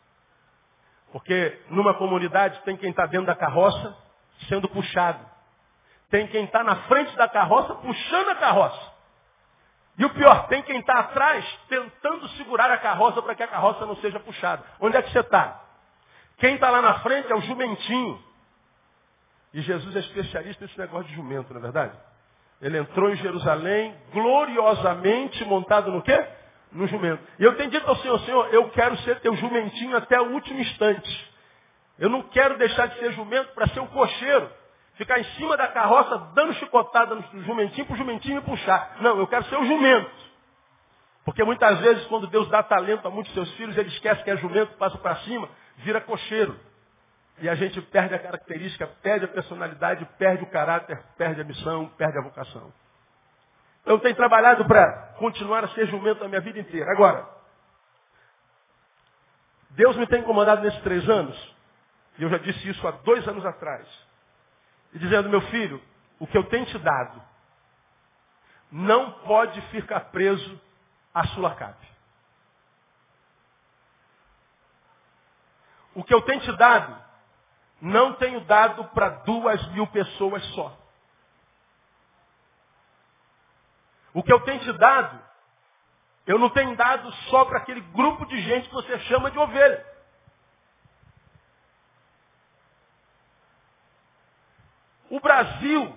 [1.13, 3.95] Porque numa comunidade tem quem está dentro da carroça
[4.49, 5.25] sendo puxado.
[6.11, 8.93] Tem quem está na frente da carroça puxando a carroça.
[9.99, 13.85] E o pior, tem quem está atrás tentando segurar a carroça para que a carroça
[13.85, 14.65] não seja puxada.
[14.81, 15.61] Onde é que você está?
[16.39, 18.23] Quem está lá na frente é o jumentinho.
[19.53, 21.97] E Jesus é especialista nesse negócio de jumento, não é verdade?
[22.61, 26.27] Ele entrou em Jerusalém gloriosamente montado no quê?
[26.75, 27.23] No jumento.
[27.39, 30.61] E eu tenho dito ao Senhor, Senhor, eu quero ser teu jumentinho até o último
[30.61, 31.33] instante.
[31.99, 34.51] Eu não quero deixar de ser jumento para ser um cocheiro.
[34.95, 38.97] Ficar em cima da carroça dando chicotada no jumentinho para o jumentinho me puxar.
[39.01, 40.11] Não, eu quero ser o jumento.
[41.25, 44.37] Porque muitas vezes, quando Deus dá talento a muitos seus filhos, ele esquece que é
[44.37, 46.59] jumento, passa para cima, vira cocheiro.
[47.41, 51.89] E a gente perde a característica, perde a personalidade, perde o caráter, perde a missão,
[51.97, 52.73] perde a vocação.
[53.85, 56.91] Eu tenho trabalhado para continuar a ser jumento a minha vida inteira.
[56.93, 57.29] Agora,
[59.71, 61.57] Deus me tem incomodado nesses três anos,
[62.19, 63.87] e eu já disse isso há dois anos atrás,
[64.93, 65.83] e dizendo, meu filho,
[66.19, 67.23] o que eu tenho te dado
[68.71, 70.61] não pode ficar preso
[71.15, 71.87] a Sulacape.
[75.95, 76.97] O que eu tenho te dado,
[77.81, 80.82] não tenho dado para duas mil pessoas só.
[84.15, 85.19] O que eu tenho te dado,
[86.27, 89.85] eu não tenho dado só para aquele grupo de gente que você chama de ovelha.
[95.11, 95.95] O Brasil,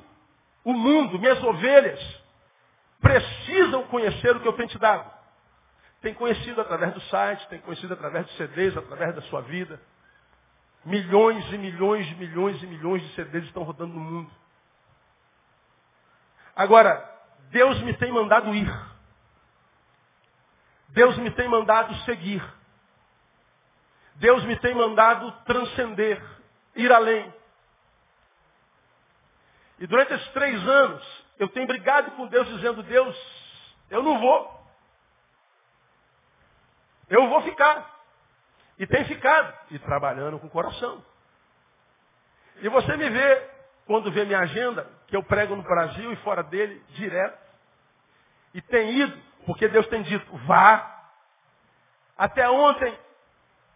[0.63, 1.99] o mundo, minhas ovelhas,
[2.99, 5.09] precisam conhecer o que eu tenho te dado.
[6.01, 9.79] Tem conhecido através do site, tem conhecido através dos CDs, através da sua vida.
[10.83, 14.31] Milhões e milhões e milhões e milhões de CDs estão rodando no mundo.
[16.55, 17.14] Agora,
[17.51, 18.71] Deus me tem mandado ir.
[20.89, 22.43] Deus me tem mandado seguir.
[24.15, 26.23] Deus me tem mandado transcender,
[26.75, 27.33] ir além.
[29.79, 33.15] E durante esses três anos, eu tenho brigado com Deus dizendo, Deus,
[33.89, 34.65] eu não vou.
[37.09, 37.93] Eu vou ficar.
[38.79, 39.53] E tem ficado.
[39.71, 41.03] E trabalhando com o coração.
[42.61, 43.49] E você me vê,
[43.85, 47.39] quando vê minha agenda, que eu prego no Brasil e fora dele, direto.
[48.53, 50.91] E tem ido, porque Deus tem dito, vá.
[52.17, 52.97] Até ontem,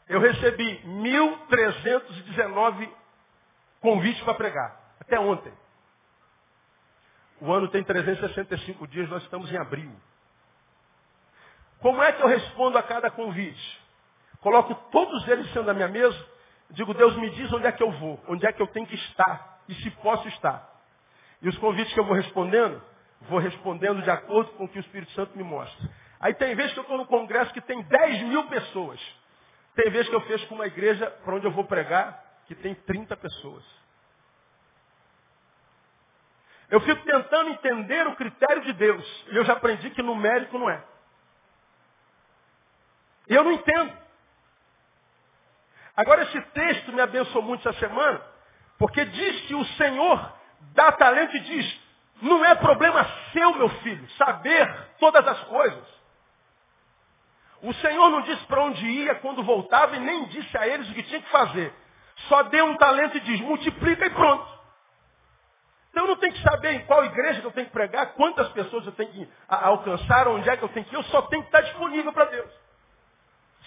[0.07, 2.89] eu recebi 1.319
[3.81, 4.77] convites para pregar.
[4.99, 5.53] Até ontem.
[7.41, 9.91] O ano tem 365 dias, nós estamos em abril.
[11.79, 13.81] Como é que eu respondo a cada convite?
[14.41, 16.27] Coloco todos eles sendo a minha mesa,
[16.71, 18.95] digo, Deus me diz onde é que eu vou, onde é que eu tenho que
[18.95, 20.78] estar e se posso estar.
[21.41, 22.81] E os convites que eu vou respondendo,
[23.21, 25.89] vou respondendo de acordo com o que o Espírito Santo me mostra.
[26.19, 28.99] Aí tem vezes que eu estou no congresso que tem 10 mil pessoas.
[29.75, 32.75] Tem vezes que eu fecho com uma igreja para onde eu vou pregar, que tem
[32.75, 33.63] 30 pessoas.
[36.69, 39.25] Eu fico tentando entender o critério de Deus.
[39.31, 40.83] E eu já aprendi que numérico não é.
[43.27, 43.97] E eu não entendo.
[45.95, 48.21] Agora esse texto me abençoou muito essa semana,
[48.77, 50.38] porque diz que o Senhor
[50.73, 51.79] dá talento e diz,
[52.21, 55.99] não é problema seu, meu filho, saber todas as coisas.
[57.61, 60.93] O Senhor não disse para onde ia quando voltava e nem disse a eles o
[60.93, 61.73] que tinha que fazer.
[62.27, 64.59] Só deu um talento e diz, multiplica e pronto.
[65.89, 68.47] Então eu não tenho que saber em qual igreja que eu tenho que pregar, quantas
[68.49, 71.41] pessoas eu tenho que alcançar, onde é que eu tenho que ir, eu só tenho
[71.41, 72.51] que estar disponível para Deus.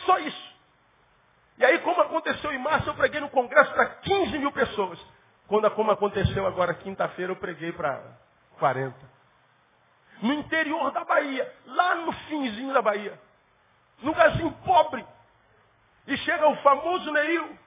[0.07, 0.53] Só isso.
[1.59, 4.99] E aí, como aconteceu em março, eu preguei no congresso para 15 mil pessoas.
[5.53, 8.03] Quando, como aconteceu agora quinta-feira, eu preguei para
[8.59, 8.97] 40.
[10.23, 13.21] No interior da Bahia, lá no finzinho da Bahia.
[14.01, 15.05] Num lugarzinho pobre.
[16.07, 17.59] E chega o famoso Neil.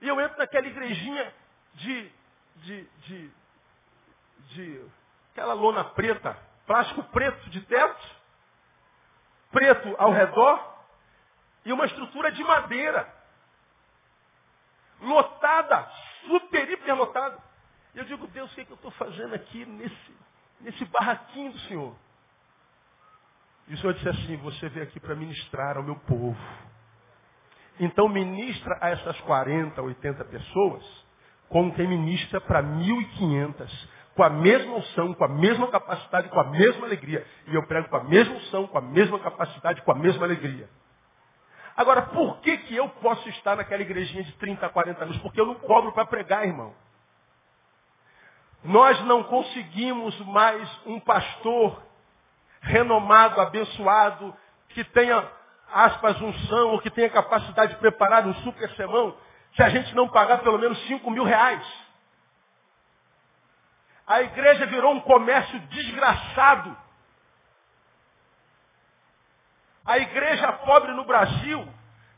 [0.00, 1.34] E eu entro naquela igrejinha
[1.74, 2.12] de,
[2.54, 3.30] de, de
[4.50, 4.86] de
[5.32, 6.38] aquela lona preta,
[6.68, 8.10] plástico preto de teto,
[9.50, 10.84] preto ao redor,
[11.64, 13.12] e uma estrutura de madeira.
[15.00, 15.90] Lotada,
[16.26, 17.38] super hiper lotada.
[17.94, 20.16] E eu digo, Deus, o que, é que eu estou fazendo aqui nesse,
[20.60, 21.94] nesse barraquinho do Senhor?
[23.68, 26.38] E o Senhor disse assim, você veio aqui para ministrar ao meu povo.
[27.80, 31.06] Então ministra a essas 40, 80 pessoas,
[31.48, 33.88] como quem ministra para 1.500
[34.18, 37.24] com a mesma unção, com a mesma capacidade, com a mesma alegria.
[37.46, 40.68] E eu prego com a mesma unção, com a mesma capacidade, com a mesma alegria.
[41.78, 45.16] Agora, por que, que eu posso estar naquela igrejinha de 30, 40 anos?
[45.18, 46.74] Porque eu não cobro para pregar, irmão.
[48.64, 51.80] Nós não conseguimos mais um pastor
[52.60, 54.36] renomado, abençoado,
[54.70, 55.24] que tenha,
[55.72, 59.16] aspas, unção, ou que tenha capacidade de preparar um super sermão,
[59.54, 61.64] se a gente não pagar pelo menos 5 mil reais.
[64.04, 66.76] A igreja virou um comércio desgraçado.
[69.88, 71.66] A igreja pobre no Brasil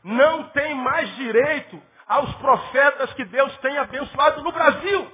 [0.03, 5.09] não tem mais direito aos profetas que Deus tem abençoado no Brasil.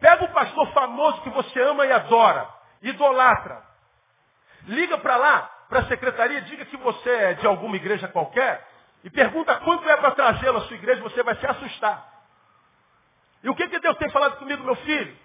[0.00, 2.48] Pega o pastor famoso que você ama e adora,
[2.82, 3.62] idolatra.
[4.66, 8.66] Liga para lá, para a secretaria, diga que você é de alguma igreja qualquer
[9.04, 12.04] e pergunta quanto é para trazê-lo à sua igreja, você vai se assustar.
[13.44, 15.16] E o que, que Deus tem falado comigo, meu filho?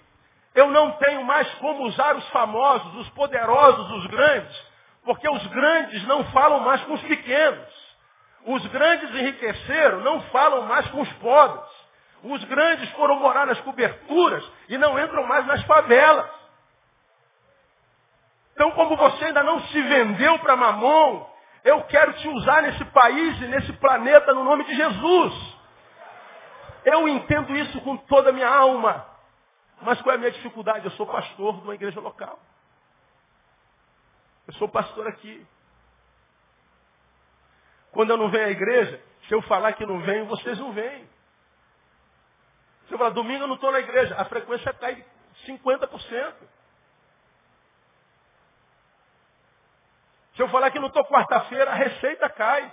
[0.53, 4.74] Eu não tenho mais como usar os famosos, os poderosos, os grandes,
[5.05, 7.85] porque os grandes não falam mais com os pequenos.
[8.45, 11.63] Os grandes enriqueceram, não falam mais com os pobres.
[12.23, 16.29] Os grandes foram morar nas coberturas e não entram mais nas favelas.
[18.53, 21.27] Então, como você ainda não se vendeu para mamon,
[21.63, 25.55] eu quero te usar nesse país e nesse planeta no nome de Jesus.
[26.83, 29.05] Eu entendo isso com toda a minha alma.
[29.81, 30.85] Mas qual é a minha dificuldade?
[30.85, 32.39] Eu sou pastor de uma igreja local.
[34.47, 35.45] Eu sou pastor aqui.
[37.91, 41.09] Quando eu não venho à igreja, se eu falar que não venho, vocês não vêm.
[42.87, 45.03] Se eu falar, domingo eu não estou na igreja, a frequência cai
[45.47, 46.35] 50%.
[50.35, 52.71] Se eu falar que não estou quarta-feira, a receita cai.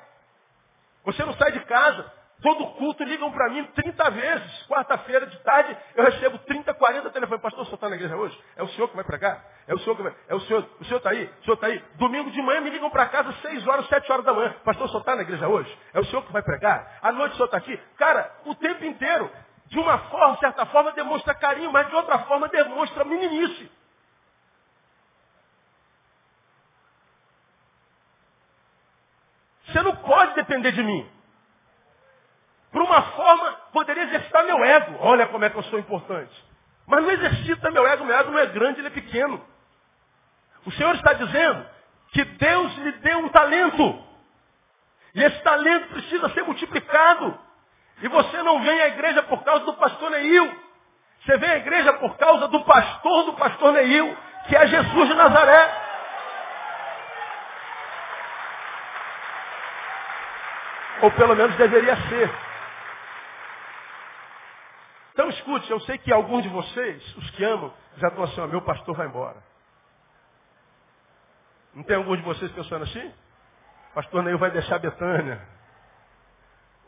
[1.05, 2.13] Você não sai de casa.
[2.43, 4.67] Todo culto ligam para mim 30 vezes.
[4.67, 7.41] Quarta-feira de tarde eu recebo 30, 40 telefones.
[7.41, 8.37] Pastor, o senhor está na igreja hoje?
[8.57, 9.45] É o senhor que vai pregar?
[9.69, 10.15] É o senhor que vai.
[10.29, 10.69] É o senhor.
[10.81, 11.25] O senhor está aí?
[11.25, 11.85] O senhor está aí?
[11.95, 14.57] Domingo de manhã me ligam para casa 6 horas, 7 horas da manhã.
[14.65, 15.79] Pastor, o senhor está na igreja hoje?
[15.95, 16.99] É o senhor que vai pregar?
[17.01, 17.81] À noite o senhor está aqui?
[17.97, 19.31] Cara, o tempo inteiro.
[19.67, 23.71] De uma forma, certa forma, demonstra carinho, mas de outra forma demonstra meninice.
[29.69, 31.22] Você não pode depender de mim.
[32.73, 34.97] Por uma forma, poderia exercitar meu ego.
[35.01, 36.33] Olha como é que eu sou importante.
[36.87, 39.45] Mas não exercita meu ego, meu ego não é grande, ele é pequeno.
[40.65, 41.67] O Senhor está dizendo
[42.13, 44.05] que Deus lhe deu um talento.
[45.15, 47.39] E esse talento precisa ser multiplicado.
[48.01, 50.61] E você não vem à igreja por causa do pastor Neil.
[51.25, 54.17] Você vem à igreja por causa do pastor do pastor Neil,
[54.49, 55.83] que é Jesus de Nazaré.
[61.03, 62.31] Ou pelo menos deveria ser.
[65.13, 68.47] Então escute, eu sei que alguns de vocês, os que amam, já estão assim, ó,
[68.47, 69.43] meu pastor vai embora.
[71.75, 73.15] Não tem alguns de vocês pensando assim?
[73.95, 75.47] Pastor Neil vai deixar Betânia.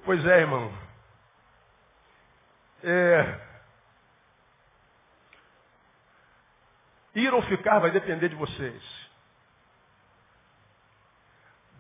[0.05, 0.73] Pois é, irmão.
[2.83, 3.41] É...
[7.15, 9.11] Ir ou ficar vai depender de vocês.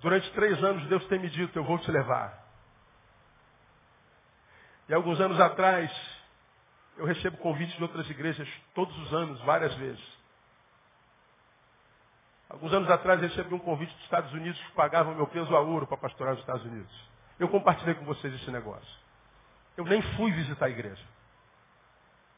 [0.01, 2.43] Durante três anos Deus tem me dito, eu vou te levar.
[4.89, 5.91] E alguns anos atrás,
[6.97, 10.15] eu recebo convites de outras igrejas todos os anos, várias vezes.
[12.49, 15.87] Alguns anos atrás recebi um convite dos Estados Unidos que pagavam meu peso a ouro
[15.87, 16.93] para pastorar os Estados Unidos.
[17.39, 19.05] Eu compartilhei com vocês esse negócio.
[19.77, 21.05] Eu nem fui visitar a igreja.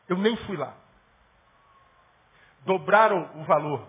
[0.09, 0.75] Eu nem fui lá.
[2.65, 3.87] Dobraram o valor.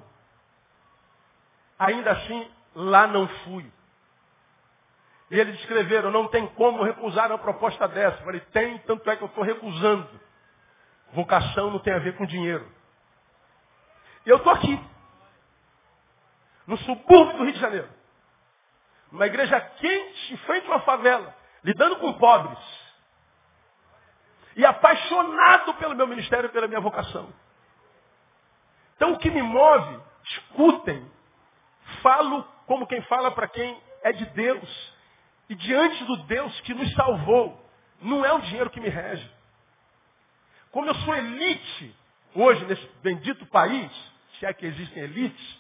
[1.80, 3.72] Ainda assim, lá não fui.
[5.30, 8.18] E eles escreveram, não tem como recusar uma proposta dessa.
[8.18, 10.26] Eu falei, tem, tanto é que eu estou recusando.
[11.14, 12.70] Vocação não tem a ver com dinheiro.
[14.26, 14.80] Eu estou aqui,
[16.68, 17.89] no subúrbio do Rio de Janeiro.
[19.12, 21.34] Numa igreja quente, em frente a uma favela,
[21.64, 22.60] lidando com pobres.
[24.58, 27.34] E apaixonado pelo meu ministério e pela minha vocação.
[28.95, 31.10] Então o que me move, escutem,
[32.01, 34.93] falo como quem fala para quem é de Deus.
[35.47, 37.66] E diante do Deus que nos salvou,
[38.01, 39.36] não é o dinheiro que me rege.
[40.72, 41.95] Como eu sou elite
[42.36, 43.91] hoje nesse bendito país,
[44.38, 45.59] se é que existem elites,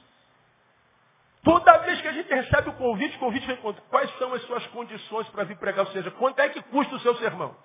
[1.43, 4.41] toda vez que a gente recebe o convite, o convite vem contra quais são as
[4.43, 7.55] suas condições para vir pregar, ou seja, quanto é que custa o seu sermão?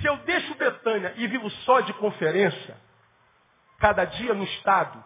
[0.00, 2.76] Se eu deixo Betânia e vivo só de conferência,
[3.78, 5.02] cada dia no estado,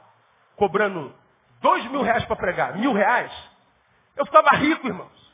[0.56, 1.14] cobrando
[1.60, 3.32] dois mil reais para pregar, mil reais,
[4.16, 5.30] eu ficava rico, irmãos.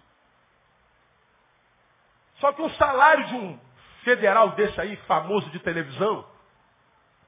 [2.37, 3.66] Só que o salário de um
[4.07, 6.25] federal desse aí, famoso de televisão,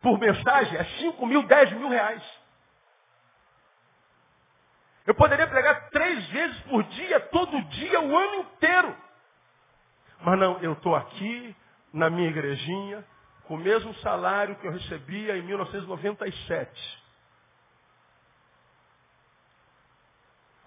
[0.01, 2.23] por mensagem, é 5 mil, 10 mil reais.
[5.05, 8.97] Eu poderia pregar três vezes por dia, todo dia, o ano inteiro.
[10.21, 11.57] Mas não, eu estou aqui,
[11.93, 13.05] na minha igrejinha,
[13.45, 17.03] com o mesmo salário que eu recebia em 1997.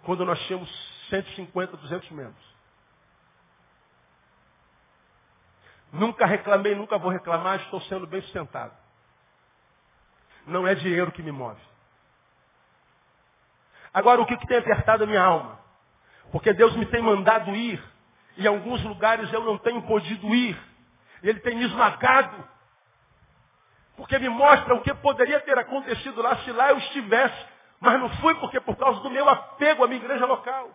[0.04, 0.70] Quando nós tínhamos
[1.10, 2.52] 150, 200 membros.
[5.92, 8.74] Nunca reclamei, nunca vou reclamar, estou sendo bem sustentado.
[10.48, 11.60] Não é dinheiro que me move.
[13.94, 15.60] Agora, o que, que tem apertado a minha alma?
[16.32, 17.84] Porque Deus me tem mandado ir,
[18.38, 20.58] e em alguns lugares eu não tenho podido ir.
[21.22, 22.50] Ele tem me esmagado.
[23.98, 27.46] Porque me mostra o que poderia ter acontecido lá se lá eu estivesse.
[27.80, 30.70] Mas não fui porque por causa do meu apego à minha igreja local.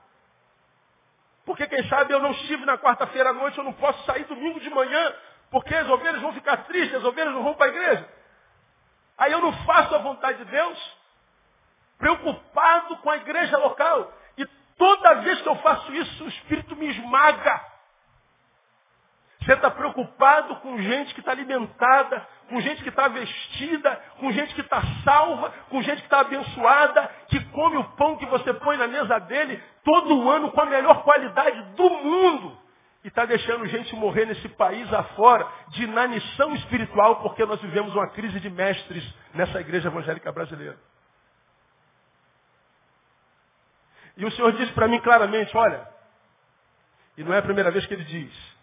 [1.46, 4.58] Porque quem sabe eu não estive na quarta-feira à noite, eu não posso sair domingo
[4.58, 5.14] de manhã,
[5.48, 8.08] porque as ovelhas vão ficar tristes, as ovelhas não vão para a igreja.
[9.16, 10.98] Aí eu não faço a vontade de Deus,
[11.98, 14.12] preocupado com a igreja local.
[14.36, 14.44] E
[14.76, 17.64] toda vez que eu faço isso, o Espírito me esmaga.
[19.40, 24.54] Você está preocupado com gente que está alimentada, com gente que está vestida, com gente
[24.54, 28.76] que está salva, com gente que está abençoada, que come o pão que você põe
[28.76, 32.58] na mesa dele todo ano com a melhor qualidade do mundo.
[33.04, 38.08] E está deixando gente morrer nesse país afora de inanição espiritual, porque nós vivemos uma
[38.08, 40.76] crise de mestres nessa igreja evangélica brasileira.
[44.16, 45.86] E o Senhor disse para mim claramente, olha,
[47.16, 48.56] e não é a primeira vez que ele diz,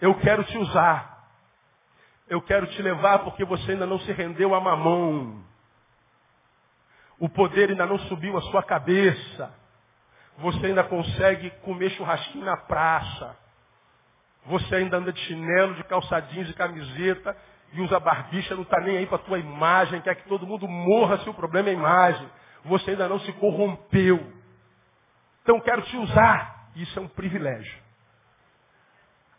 [0.00, 1.11] eu quero te usar.
[2.32, 5.44] Eu quero te levar porque você ainda não se rendeu a mamão.
[7.18, 9.54] O poder ainda não subiu a sua cabeça.
[10.38, 13.36] Você ainda consegue comer churrasquinho na praça.
[14.46, 17.36] Você ainda anda de chinelo, de calçadinhos e camiseta
[17.74, 20.66] e usa barbicha, não está nem aí para a tua imagem, quer que todo mundo
[20.66, 22.30] morra se o problema é a imagem.
[22.64, 24.32] Você ainda não se corrompeu.
[25.42, 26.70] Então quero te usar.
[26.76, 27.78] Isso é um privilégio.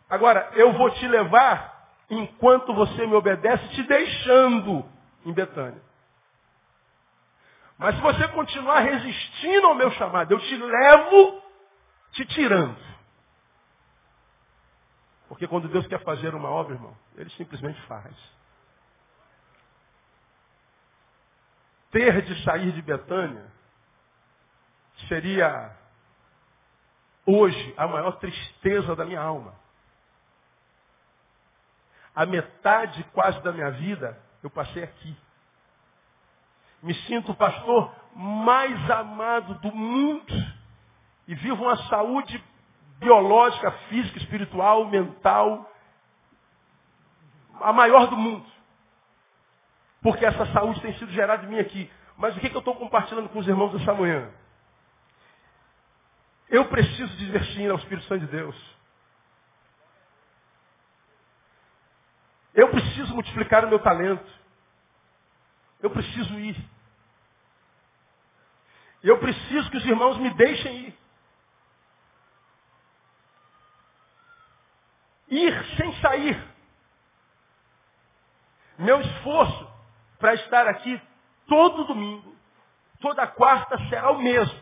[0.08, 1.73] Agora, eu vou te levar
[2.10, 4.84] enquanto você me obedece, te deixando
[5.24, 5.82] em Betânia.
[7.78, 11.42] Mas se você continuar resistindo ao meu chamado, eu te levo
[12.12, 12.76] te tirando.
[15.28, 18.14] Porque quando Deus quer fazer uma obra, irmão, Ele simplesmente faz.
[21.90, 23.52] Ter de sair de Betânia
[25.08, 25.76] seria
[27.26, 29.63] hoje a maior tristeza da minha alma
[32.14, 35.16] a metade quase da minha vida eu passei aqui.
[36.82, 40.34] Me sinto o pastor mais amado do mundo
[41.26, 42.42] e vivo uma saúde
[42.98, 45.70] biológica, física, espiritual, mental,
[47.60, 48.46] a maior do mundo.
[50.02, 51.90] Porque essa saúde tem sido gerada em mim aqui.
[52.16, 54.30] Mas o que, que eu estou compartilhando com os irmãos essa manhã?
[56.48, 58.73] Eu preciso dizer sim ao Espírito Santo de Deus.
[62.54, 64.24] Eu preciso multiplicar o meu talento.
[65.82, 66.56] Eu preciso ir.
[69.02, 70.98] Eu preciso que os irmãos me deixem ir.
[75.28, 76.54] Ir sem sair.
[78.78, 79.70] Meu esforço
[80.18, 81.00] para estar aqui
[81.46, 82.34] todo domingo,
[83.00, 84.58] toda quarta será o mesmo.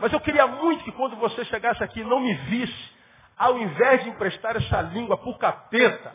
[0.00, 2.97] Mas eu queria muito que quando você chegasse aqui não me visse
[3.38, 6.14] ao invés de emprestar essa língua o capeta,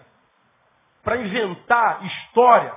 [1.04, 2.74] para inventar história,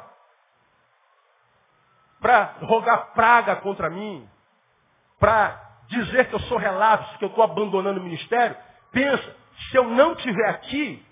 [2.21, 4.29] para rogar praga contra mim,
[5.19, 8.57] para dizer que eu sou relapso, que eu estou abandonando o ministério,
[8.91, 9.37] pensa,
[9.71, 11.05] se eu não estiver aqui,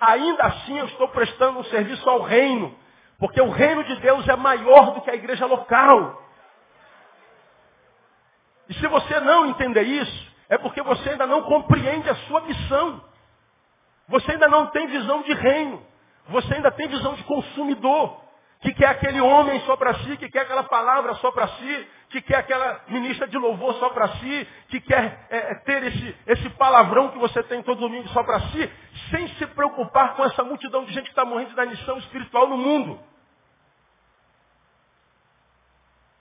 [0.00, 2.76] ainda assim eu estou prestando um serviço ao reino,
[3.18, 6.22] porque o reino de Deus é maior do que a igreja local.
[8.68, 13.04] E se você não entender isso, é porque você ainda não compreende a sua missão.
[14.08, 15.86] Você ainda não tem visão de reino.
[16.28, 18.26] Você ainda tem visão de consumidor.
[18.60, 22.20] Que quer aquele homem só para si, que quer aquela palavra só para si, que
[22.22, 26.50] quer aquela ministra de louvor só para si, que quer é, é, ter esse, esse
[26.50, 28.72] palavrão que você tem todo domingo só para si,
[29.10, 32.56] sem se preocupar com essa multidão de gente que está morrendo da missão espiritual no
[32.56, 32.98] mundo.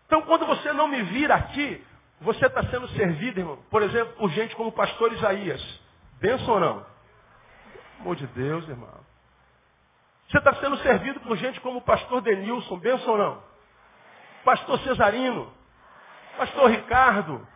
[0.06, 1.84] Então, quando você não me vira aqui,
[2.22, 5.62] você está sendo servido, irmão, por exemplo, por gente como o pastor Isaías.
[6.20, 6.86] Benção ou não?
[8.00, 9.06] Amor de Deus, irmão.
[10.28, 13.44] Você está sendo servido por gente como o pastor Denilson, benção ou não?
[14.44, 15.52] Pastor Cesarino,
[16.38, 17.48] pastor Ricardo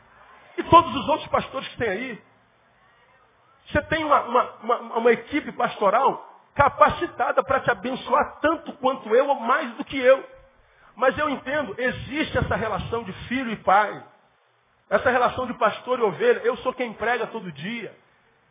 [0.57, 2.24] e todos os outros pastores que tem aí.
[3.68, 9.28] Você tem uma, uma, uma, uma equipe pastoral capacitada para te abençoar tanto quanto eu
[9.28, 10.24] ou mais do que eu.
[10.95, 14.03] Mas eu entendo, existe essa relação de filho e pai.
[14.92, 17.96] Essa relação de pastor e ovelha, eu sou quem prega todo dia.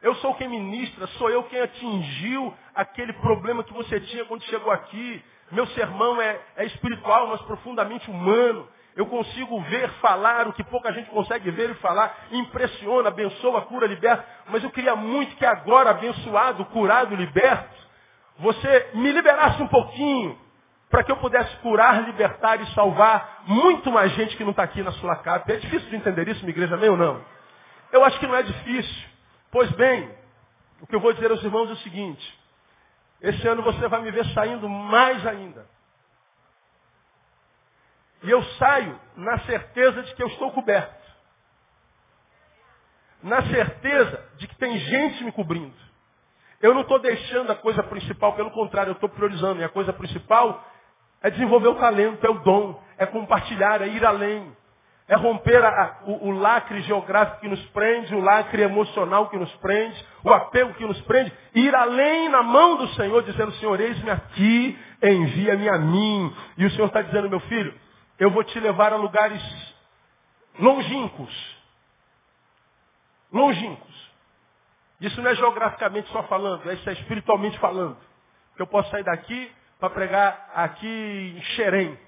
[0.00, 4.72] Eu sou quem ministra, sou eu quem atingiu aquele problema que você tinha quando chegou
[4.72, 5.22] aqui.
[5.52, 8.66] Meu sermão é, é espiritual, mas profundamente humano.
[8.96, 12.16] Eu consigo ver, falar o que pouca gente consegue ver e falar.
[12.32, 14.24] Impressiona, abençoa, cura, liberta.
[14.48, 17.76] Mas eu queria muito que agora, abençoado, curado, liberto,
[18.38, 20.38] você me liberasse um pouquinho
[20.90, 24.82] para que eu pudesse curar, libertar e salvar muito mais gente que não está aqui
[24.82, 25.44] na sua casa.
[25.46, 27.24] É difícil de entender isso, minha igreja, meio ou não?
[27.92, 29.08] Eu acho que não é difícil.
[29.52, 30.12] Pois bem,
[30.80, 32.40] o que eu vou dizer aos irmãos é o seguinte.
[33.20, 35.64] Esse ano você vai me ver saindo mais ainda.
[38.24, 41.00] E eu saio na certeza de que eu estou coberto.
[43.22, 45.76] Na certeza de que tem gente me cobrindo.
[46.60, 49.60] Eu não estou deixando a coisa principal, pelo contrário, eu estou priorizando.
[49.60, 50.64] E a coisa principal
[51.22, 54.56] É desenvolver o talento, é o dom, é compartilhar, é ir além.
[55.06, 59.52] É romper a, o, o, lacre geográfico que nos prende, o lacre emocional que nos
[59.56, 61.32] prende, o apego que nos prende.
[61.52, 66.32] Ir além na mão do Senhor, dizendo, Senhor, eis-me aqui, envia-me a mim.
[66.56, 67.74] E o Senhor está dizendo, meu filho,
[68.20, 69.42] eu vou te levar a lugares
[70.60, 71.56] longínquos.
[73.32, 74.10] Longínquos.
[75.00, 77.96] Isso não é geograficamente só falando, isso é espiritualmente falando.
[78.56, 79.50] Eu posso sair daqui
[79.80, 81.98] para pregar aqui em Xerém.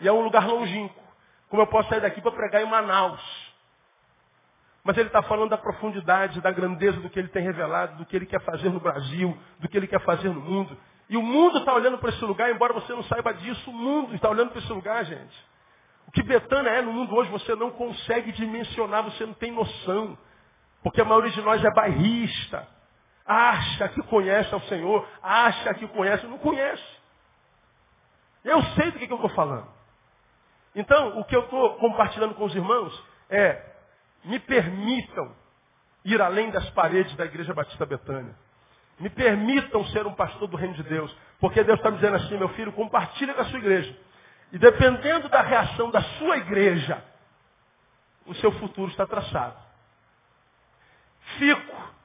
[0.00, 1.00] E é um lugar longínquo.
[1.48, 3.20] Como eu posso sair daqui para pregar em Manaus.
[4.84, 8.14] Mas ele está falando da profundidade, da grandeza do que ele tem revelado, do que
[8.14, 10.76] ele quer fazer no Brasil, do que ele quer fazer no mundo.
[11.08, 14.14] E o mundo está olhando para esse lugar, embora você não saiba disso, o mundo
[14.14, 15.50] está olhando para esse lugar, gente.
[16.06, 20.16] O que Betânia é no mundo hoje, você não consegue dimensionar, você não tem noção.
[20.82, 22.66] Porque a maioria de nós é bairrista.
[23.32, 26.82] Acha que conhece ao Senhor, acha que conhece, não conhece.
[28.42, 29.68] Eu sei do que, eu estou falando.
[30.74, 33.64] Então, o que eu estou compartilhando com os irmãos é,
[34.24, 35.32] me permitam
[36.04, 38.34] ir além das paredes da Igreja Batista Betânia.
[38.98, 41.16] Me permitam ser um pastor do reino de Deus.
[41.38, 43.96] Porque Deus está me dizendo assim, meu filho, compartilha com a sua igreja.
[44.50, 47.00] E dependendo da reação da sua igreja,
[48.26, 49.56] o seu futuro está traçado.
[51.38, 51.99] Fico,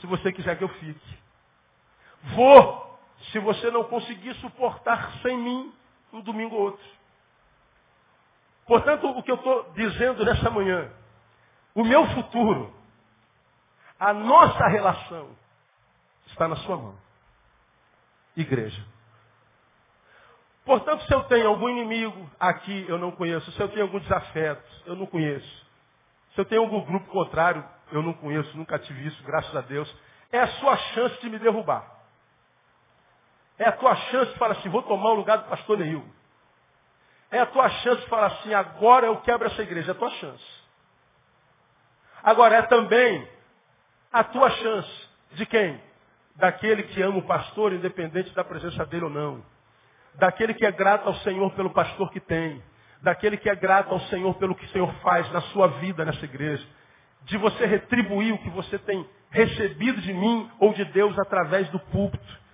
[0.00, 1.18] se você quiser que eu fique.
[2.34, 2.98] Vou,
[3.30, 5.72] se você não conseguir suportar sem mim
[6.12, 6.98] um domingo ou outro.
[8.66, 10.90] Portanto, o que eu estou dizendo nessa manhã,
[11.74, 12.74] o meu futuro,
[13.98, 15.30] a nossa relação,
[16.26, 16.96] está na sua mão.
[18.36, 18.84] Igreja.
[20.64, 23.50] Portanto, se eu tenho algum inimigo aqui, eu não conheço.
[23.52, 25.66] Se eu tenho algum desafeto, eu não conheço.
[26.34, 29.92] Se eu tenho algum grupo contrário, eu não conheço, nunca tive isso, graças a Deus.
[30.30, 31.98] É a sua chance de me derrubar.
[33.58, 36.04] É a tua chance de falar assim, vou tomar o lugar do pastor Neil.
[37.30, 39.90] É a tua chance de falar assim, agora eu quebro essa igreja.
[39.90, 40.44] É a tua chance.
[42.22, 43.28] Agora é também
[44.12, 45.08] a tua chance.
[45.32, 45.80] De quem?
[46.36, 49.44] Daquele que ama o pastor, independente da presença dele ou não.
[50.14, 52.62] Daquele que é grato ao Senhor pelo pastor que tem.
[53.02, 56.24] Daquele que é grato ao Senhor pelo que o Senhor faz na sua vida nessa
[56.24, 56.66] igreja.
[57.24, 61.78] De você retribuir o que você tem recebido de mim ou de Deus através do
[61.78, 62.48] púlpito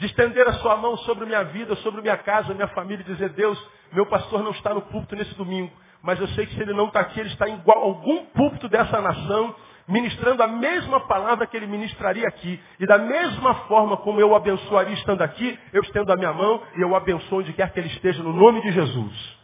[0.00, 3.28] de estender a sua mão sobre minha vida, sobre minha casa, minha família, e dizer,
[3.30, 3.62] Deus,
[3.92, 5.70] meu pastor não está no púlpito nesse domingo,
[6.02, 8.98] mas eu sei que se ele não está aqui, ele está em algum púlpito dessa
[8.98, 9.54] nação,
[9.86, 12.58] ministrando a mesma palavra que ele ministraria aqui.
[12.78, 16.62] E da mesma forma como eu o abençoaria estando aqui, eu estendo a minha mão
[16.78, 19.38] e eu o abençoo onde quer que ele esteja, no nome de Jesus.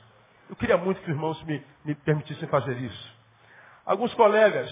[0.49, 3.16] Eu queria muito que os irmãos me, me permitissem fazer isso.
[3.87, 4.69] Alguns colegas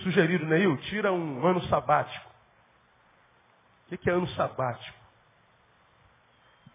[0.00, 2.28] sugeriram, Neil, tira um ano sabático.
[3.90, 4.98] O que é ano sabático?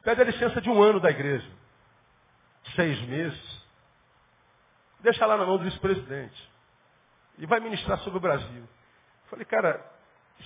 [0.02, 1.48] Pede a licença de um ano da igreja.
[2.74, 3.68] Seis meses.
[5.02, 6.50] Deixa lá na mão do vice-presidente.
[7.38, 8.68] E vai ministrar sobre o Brasil.
[9.30, 9.86] Falei, cara,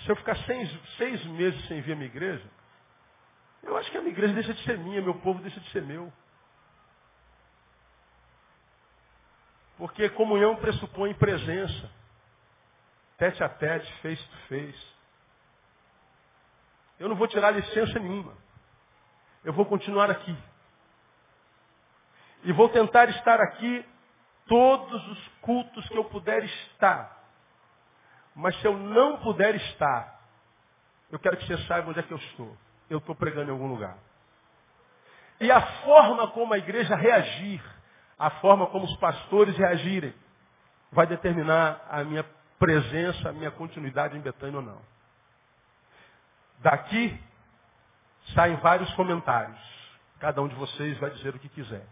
[0.04, 2.44] se eu ficar seis, seis meses sem vir à minha igreja,
[3.62, 5.84] eu acho que a minha igreja deixa de ser minha, meu povo deixa de ser
[5.84, 6.12] meu.
[9.78, 11.92] Porque comunhão pressupõe presença.
[13.18, 14.96] Tete a tete, face to face.
[17.00, 18.34] Eu não vou tirar licença nenhuma.
[19.44, 20.36] Eu vou continuar aqui.
[22.44, 23.86] E vou tentar estar aqui
[24.48, 27.24] todos os cultos que eu puder estar.
[28.36, 30.22] Mas se eu não puder estar,
[31.12, 32.56] eu quero que você saiba onde é que eu estou.
[32.90, 33.98] Eu estou pregando em algum lugar.
[35.40, 37.62] E a forma como a igreja reagir,
[38.18, 40.14] a forma como os pastores reagirem,
[40.92, 42.26] vai determinar a minha
[42.58, 44.82] presença, a minha continuidade em Betânia ou não.
[46.60, 47.20] Daqui
[48.34, 49.60] saem vários comentários.
[50.20, 51.86] Cada um de vocês vai dizer o que quiser.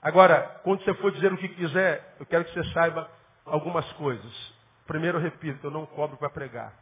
[0.00, 3.10] Agora, quando você for dizer o que quiser, eu quero que você saiba
[3.44, 4.54] algumas coisas.
[4.86, 6.72] Primeiro, eu repito, eu não cobro para pregar.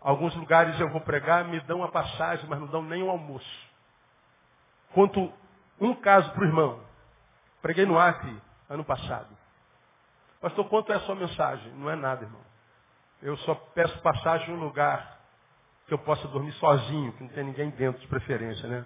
[0.00, 3.68] Alguns lugares eu vou pregar, me dão a passagem, mas não dão nem o almoço.
[4.92, 5.32] Quanto
[5.80, 6.87] um caso para o irmão.
[7.62, 9.28] Preguei no Acre ano passado.
[10.40, 11.72] Pastor, quanto é a sua mensagem?
[11.72, 12.40] Não é nada, irmão.
[13.20, 15.18] Eu só peço passagem em um lugar
[15.86, 18.84] que eu possa dormir sozinho, que não tem ninguém dentro de preferência, né?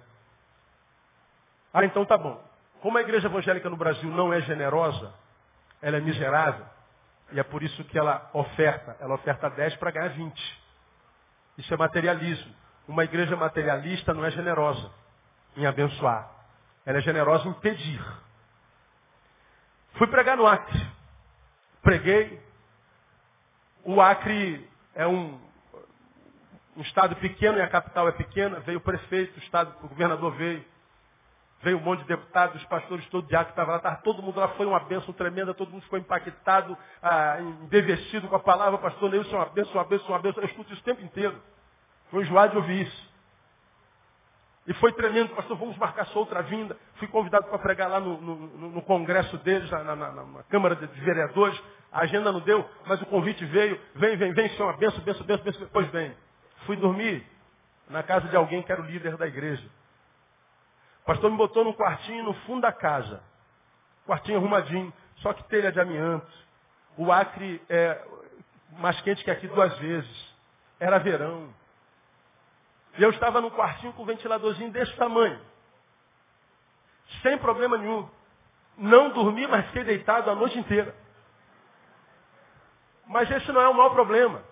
[1.75, 2.43] Ah, então tá bom.
[2.81, 5.13] Como a igreja evangélica no Brasil não é generosa,
[5.81, 6.65] ela é miserável,
[7.33, 8.97] e é por isso que ela oferta.
[9.01, 10.63] Ela oferta 10 para ganhar 20.
[11.59, 12.55] Isso é materialismo.
[12.87, 14.91] Uma igreja materialista não é generosa
[15.57, 16.31] em abençoar.
[16.85, 18.03] Ela é generosa em pedir.
[19.95, 20.87] Fui pregar no Acre.
[21.83, 22.43] Preguei.
[23.85, 25.41] O Acre é um
[26.77, 30.33] um estado pequeno e a capital é pequena, veio o prefeito, o, estado, o governador
[30.33, 30.65] veio,
[31.61, 34.49] veio um monte de deputados, os pastores, todo dia que estava lá, todo mundo lá,
[34.49, 37.37] foi uma bênção tremenda, todo mundo ficou impactado, ah,
[38.29, 40.85] com a palavra, pastor Neilson, uma bênção, uma bênção, uma bênção, eu escuto isso o
[40.85, 41.41] tempo inteiro.
[42.11, 43.12] Foi enjoado de ouvir isso.
[44.67, 46.77] E foi tremendo, pastor, vamos marcar sua outra vinda.
[46.95, 50.87] Fui convidado para pregar lá no, no, no congresso deles, na, na, na, Câmara de
[51.01, 51.61] Vereadores.
[51.91, 53.81] A agenda não deu, mas o convite veio.
[53.95, 55.69] Vem, vem, vem, senhor, benção, benção, benção, benção.
[55.73, 56.15] Pois bem,
[56.65, 57.27] fui dormir
[57.89, 59.69] na casa de alguém que era o líder da igreja.
[61.03, 63.21] O pastor me botou num quartinho no fundo da casa.
[64.07, 66.31] Quartinho arrumadinho, só que telha de amianto.
[66.97, 68.01] O Acre é
[68.79, 70.35] mais quente que aqui duas vezes.
[70.79, 71.53] Era verão.
[72.99, 75.41] E eu estava num quartinho com um ventiladorzinho desse tamanho.
[77.23, 78.09] Sem problema nenhum.
[78.77, 80.95] Não dormi, mas fiquei deitado a noite inteira.
[83.07, 84.43] Mas esse não é o maior problema.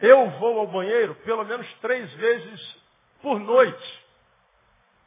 [0.00, 2.82] Eu vou ao banheiro pelo menos três vezes
[3.22, 4.04] por noite.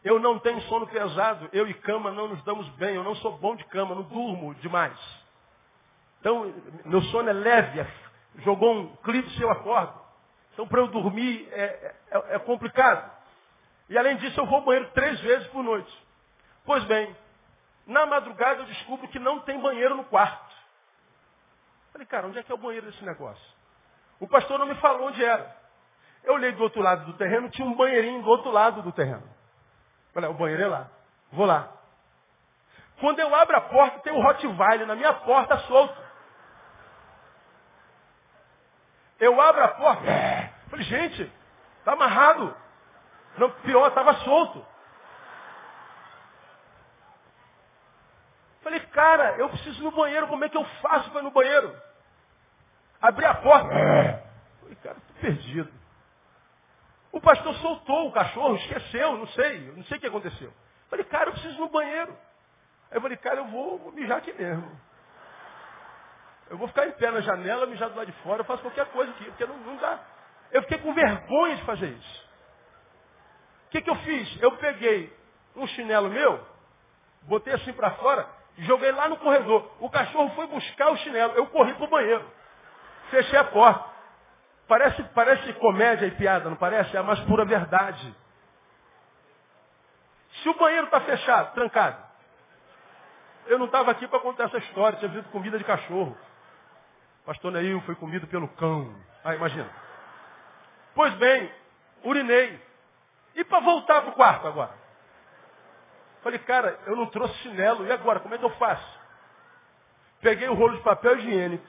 [0.03, 1.49] Eu não tenho sono pesado.
[1.51, 2.95] Eu e cama não nos damos bem.
[2.95, 4.97] Eu não sou bom de cama, não durmo demais.
[6.19, 6.53] Então,
[6.85, 7.85] meu sono é leve.
[8.37, 10.06] Jogou um clipe eu acordo.
[10.57, 13.11] Então, para eu dormir é, é, é, complicado.
[13.89, 16.07] E além disso, eu vou ao banheiro três vezes por noite.
[16.65, 17.15] Pois bem,
[17.85, 20.55] na madrugada eu descubro que não tem banheiro no quarto.
[21.91, 23.45] Falei, cara, onde é que é o banheiro desse negócio?
[24.19, 25.55] O pastor não me falou onde era.
[26.23, 29.29] Eu olhei do outro lado do terreno, tinha um banheirinho do outro lado do terreno.
[30.11, 30.87] Falei, o banheiro é lá.
[31.31, 31.71] Vou lá.
[32.99, 36.06] Quando eu abro a porta, tem o Rottweiler na minha porta solto.
[39.19, 40.03] Eu abro a porta.
[40.69, 41.31] Falei, gente,
[41.79, 42.55] está amarrado.
[43.37, 44.65] Não, pior, estava solto.
[48.61, 51.31] Falei, cara, eu preciso ir no banheiro, como é que eu faço para ir no
[51.31, 51.73] banheiro?
[53.01, 53.69] Abri a porta.
[54.61, 55.71] Falei, cara, estou perdido.
[57.11, 60.53] O pastor soltou o cachorro, esqueceu, não sei, não sei o que aconteceu.
[60.89, 62.11] Falei, cara, eu preciso ir no banheiro.
[62.91, 64.69] Aí eu falei, cara, eu vou, vou mijar aqui mesmo.
[66.49, 68.85] Eu vou ficar em pé na janela, mijar do lado de fora, eu faço qualquer
[68.87, 69.99] coisa aqui, porque não, não dá.
[70.51, 72.27] Eu fiquei com vergonha de fazer isso.
[73.67, 74.41] O que, que eu fiz?
[74.41, 75.13] Eu peguei
[75.55, 76.45] um chinelo meu,
[77.23, 78.27] botei assim para fora,
[78.59, 79.69] joguei lá no corredor.
[79.79, 82.25] O cachorro foi buscar o chinelo, eu corri para o banheiro.
[83.09, 83.97] Fechei a porta.
[84.67, 86.95] Parece, parece comédia e piada, não parece?
[86.95, 88.15] É a mais pura verdade.
[90.41, 92.05] Se o banheiro está fechado, trancado,
[93.47, 96.17] eu não estava aqui para contar essa história, tinha visto comida de cachorro.
[97.27, 98.89] Pastor Neil foi comido pelo cão.
[99.21, 99.69] Ah, imagina.
[100.95, 101.51] Pois bem,
[102.05, 102.57] urinei.
[103.35, 104.71] E para voltar para o quarto agora?
[106.23, 107.85] Falei, cara, eu não trouxe chinelo.
[107.85, 108.99] E agora, como é que eu faço?
[110.21, 111.67] Peguei o rolo de papel higiênico.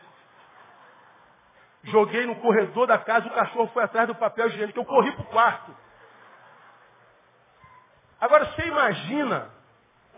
[1.82, 4.78] Joguei no corredor da casa, o cachorro foi atrás do papel higiênico.
[4.78, 5.76] Eu corri para o quarto.
[8.20, 9.50] Agora, você imagina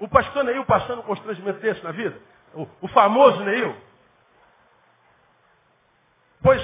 [0.00, 2.20] o pastor Neil passando um constrangimento desse na vida?
[2.52, 3.89] O, o famoso Neil?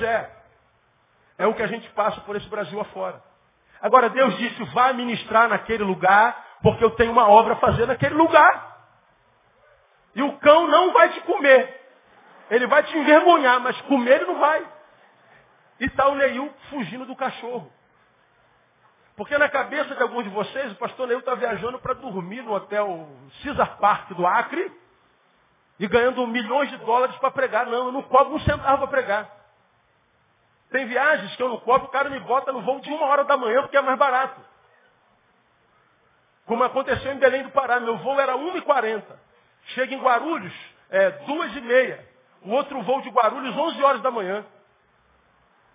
[0.03, 0.31] É.
[1.39, 3.23] É o que a gente passa por esse Brasil afora.
[3.81, 8.15] Agora Deus disse, vá ministrar naquele lugar, porque eu tenho uma obra a fazer naquele
[8.15, 8.77] lugar.
[10.15, 11.79] E o cão não vai te comer.
[12.51, 14.67] Ele vai te envergonhar, mas comer ele não vai.
[15.79, 17.71] E está o Neil fugindo do cachorro.
[19.15, 22.55] Porque na cabeça de alguns de vocês, o pastor Neil está viajando para dormir no
[22.55, 23.09] hotel
[23.43, 24.73] Cesar Park do Acre
[25.79, 27.67] e ganhando milhões de dólares para pregar.
[27.67, 29.36] Não, eu não cobro um centavo para pregar.
[30.71, 33.25] Tem viagens que eu não cobro, o cara me bota no voo de uma hora
[33.25, 34.41] da manhã porque é mais barato.
[36.45, 39.03] Como aconteceu em Belém do Pará, meu voo era 1h40.
[39.67, 40.55] Chega em Guarulhos,
[40.91, 41.99] é 2h30.
[42.43, 44.45] O outro voo de Guarulhos, 11 horas da manhã.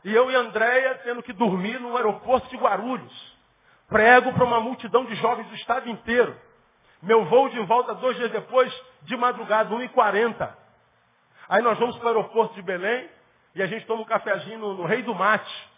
[0.04, 3.38] E eu e Andréia tendo que dormir no aeroporto de Guarulhos.
[3.88, 6.36] Prego para uma multidão de jovens do estado inteiro.
[7.02, 8.74] Meu voo de volta dois dias depois,
[9.04, 10.56] de madrugada, 1h40.
[11.50, 13.10] Aí nós vamos para o aeroporto de Belém,
[13.54, 15.70] e a gente toma um cafezinho no, no Rei do Mate.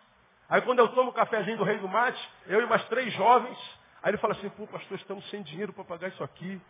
[0.50, 3.58] Aí quando eu tomo o cafezinho do Rei do Mate, eu e mais três jovens,
[4.02, 6.62] aí ele fala assim, pô, pastor, estamos sem dinheiro para pagar isso aqui.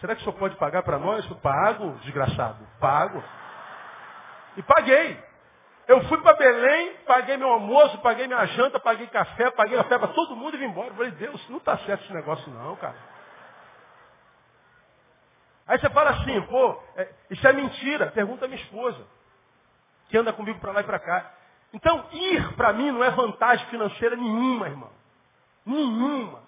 [0.00, 1.28] Será que o senhor pode pagar para nós?
[1.30, 2.66] Eu pago, desgraçado.
[2.80, 3.22] Pago.
[4.56, 5.22] E paguei.
[5.86, 10.08] Eu fui para Belém, paguei meu almoço, paguei minha janta, paguei café, paguei café para
[10.08, 10.88] todo mundo e vim embora.
[10.88, 12.96] Eu falei, Deus, não está certo esse negócio não, cara.
[15.66, 18.10] Aí você fala assim, pô, é, isso é mentira.
[18.10, 19.06] Pergunta a minha esposa
[20.14, 21.28] que anda comigo para lá e para cá.
[21.72, 24.92] Então, ir para mim não é vantagem financeira nenhuma, irmão.
[25.66, 26.40] Nenhuma.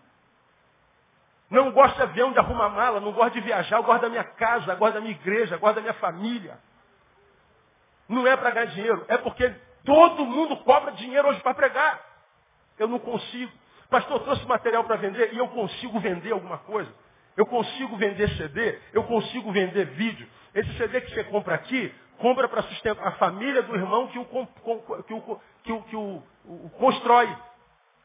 [1.50, 4.22] Não gosto de avião, de arrumar mala, não gosto de viajar, eu gosto da minha
[4.22, 6.56] casa, gosto da minha igreja, gosto da minha família.
[8.08, 9.52] Não é para ganhar dinheiro, é porque
[9.84, 12.00] todo mundo cobra dinheiro hoje para pregar.
[12.78, 13.50] Eu não consigo.
[13.90, 16.94] Pastor, trouxe material para vender e eu consigo vender alguma coisa.
[17.36, 20.28] Eu consigo vender CD, eu consigo vender vídeo.
[20.54, 24.24] Esse CD que você compra aqui, compra para sustentar a família do irmão que o,
[24.24, 27.34] que o, que o, que o, o constrói.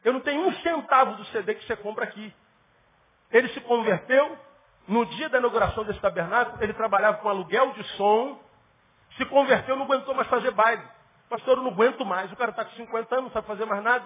[0.04, 2.34] Eu não tenho um centavo do CD que você compra aqui.
[3.30, 4.38] Ele se converteu,
[4.86, 8.38] no dia da inauguração desse tabernáculo, ele trabalhava com aluguel de som,
[9.16, 10.82] se converteu, não aguentou mais fazer baile.
[11.28, 13.82] Pastor, eu não aguento mais, o cara está com 50 anos, não sabe fazer mais
[13.82, 14.04] nada.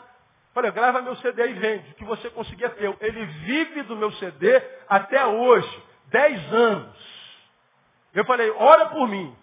[0.55, 2.97] Falei, grava meu CD e vende, o que você conseguir é teu.
[3.01, 6.97] Ele vive do meu CD até hoje, 10 anos.
[8.15, 9.37] Eu falei, ora por mim,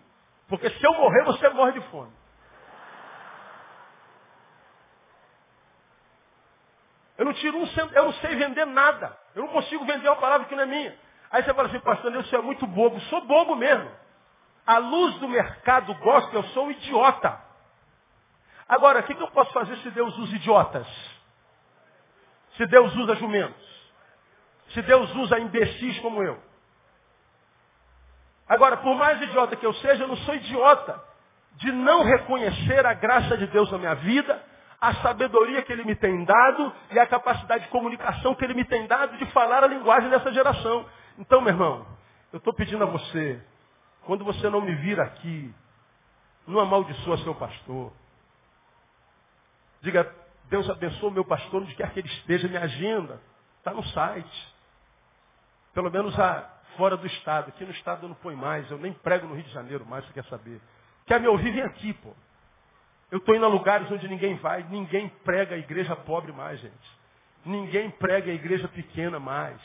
[0.53, 2.13] porque se eu morrer, você morre de fome.
[7.17, 9.17] Eu não tiro um centavo, eu não sei vender nada.
[9.33, 10.95] Eu não consigo vender uma palavra que não é minha.
[11.31, 12.99] Aí você fala assim, pastor, você é muito bobo.
[13.01, 13.89] Sou bobo mesmo.
[14.63, 17.41] A luz do mercado gosta, eu sou um idiota.
[18.69, 20.87] Agora, o que eu posso fazer se Deus usa idiotas?
[22.57, 23.91] Se Deus usa jumentos?
[24.69, 26.39] Se Deus usa imbecis como eu?
[28.53, 31.03] Agora, por mais idiota que eu seja, eu não sou idiota
[31.55, 34.39] de não reconhecer a graça de Deus na minha vida,
[34.79, 38.63] a sabedoria que Ele me tem dado e a capacidade de comunicação que Ele me
[38.63, 40.85] tem dado de falar a linguagem dessa geração.
[41.17, 41.83] Então, meu irmão,
[42.31, 43.41] eu estou pedindo a você,
[44.05, 45.51] quando você não me vir aqui,
[46.45, 47.91] não amaldiçoa seu pastor.
[49.81, 50.13] Diga,
[50.45, 53.19] Deus abençoe o meu pastor onde quer que ele esteja, minha agenda.
[53.57, 54.55] Está no site.
[55.73, 57.49] Pelo menos a, fora do estado.
[57.49, 58.69] Aqui no estado eu não põe mais.
[58.69, 60.61] Eu nem prego no Rio de Janeiro mais, você quer saber.
[61.05, 62.13] Quer me ouvir, vem aqui, pô.
[63.11, 64.63] Eu estou indo a lugares onde ninguém vai.
[64.63, 66.97] Ninguém prega a igreja pobre mais, gente.
[67.45, 69.61] Ninguém prega a igreja pequena mais.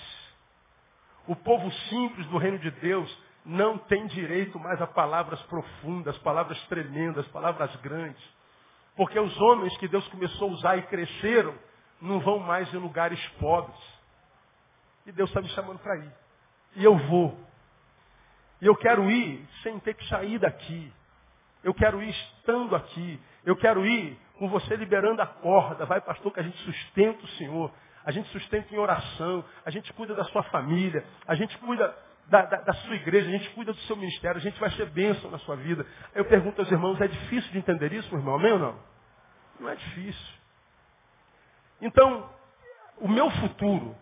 [1.27, 6.61] O povo simples do reino de Deus não tem direito mais a palavras profundas, palavras
[6.67, 8.23] tremendas, palavras grandes.
[8.97, 11.55] Porque os homens que Deus começou a usar e cresceram,
[12.01, 13.79] não vão mais em lugares pobres.
[15.07, 16.13] E Deus está me chamando para ir.
[16.77, 17.39] E eu vou.
[18.61, 20.93] E eu quero ir sem ter que sair daqui.
[21.63, 23.21] Eu quero ir estando aqui.
[23.45, 25.85] Eu quero ir com você liberando a corda.
[25.87, 27.73] Vai, pastor, que a gente sustenta o Senhor.
[28.05, 29.45] A gente sustenta em oração.
[29.65, 31.05] A gente cuida da sua família.
[31.27, 31.95] A gente cuida
[32.29, 34.87] da, da, da, sua igreja, a gente cuida do seu ministério, a gente vai ser
[34.91, 35.87] bênção na sua vida.
[36.15, 38.35] Eu pergunto aos irmãos, é difícil de entender isso, meu irmão?
[38.35, 38.79] Amém ou não?
[39.59, 40.35] Não é difícil.
[41.81, 42.29] Então,
[42.99, 43.97] o meu futuro,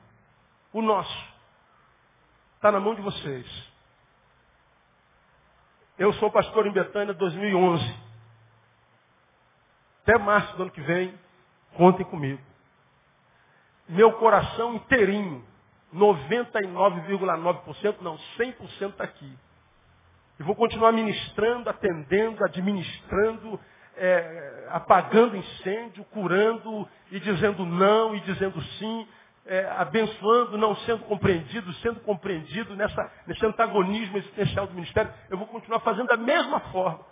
[0.73, 1.29] o nosso,
[2.67, 3.47] está na mão de vocês.
[5.97, 7.97] Eu sou pastor em Betânia 2011.
[10.03, 11.17] Até março do ano que vem,
[11.77, 12.43] contem comigo.
[13.89, 15.45] Meu coração inteirinho
[15.95, 19.33] 99,9%, não, 100% está aqui.
[20.41, 23.61] E vou continuar ministrando, atendendo, administrando,
[23.97, 29.07] é, apagando incêndio, curando e dizendo não e dizendo sim,
[29.47, 35.13] é, abençoando, não sendo compreendido, sendo compreendido nessa, nesse antagonismo existencial do ministério.
[35.31, 37.05] Eu vou continuar fazendo da mesma forma.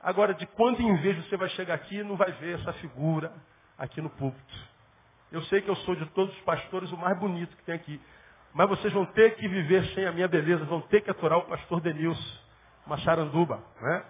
[0.00, 3.32] Agora, de quando em vez você vai chegar aqui, não vai ver essa figura
[3.78, 4.54] aqui no púlpito.
[5.30, 8.00] Eu sei que eu sou de todos os pastores o mais bonito que tem aqui.
[8.54, 11.44] Mas vocês vão ter que viver sem a minha beleza, vão ter que aturar o
[11.44, 12.38] pastor Denilson,
[12.86, 14.04] Macharanduba, né?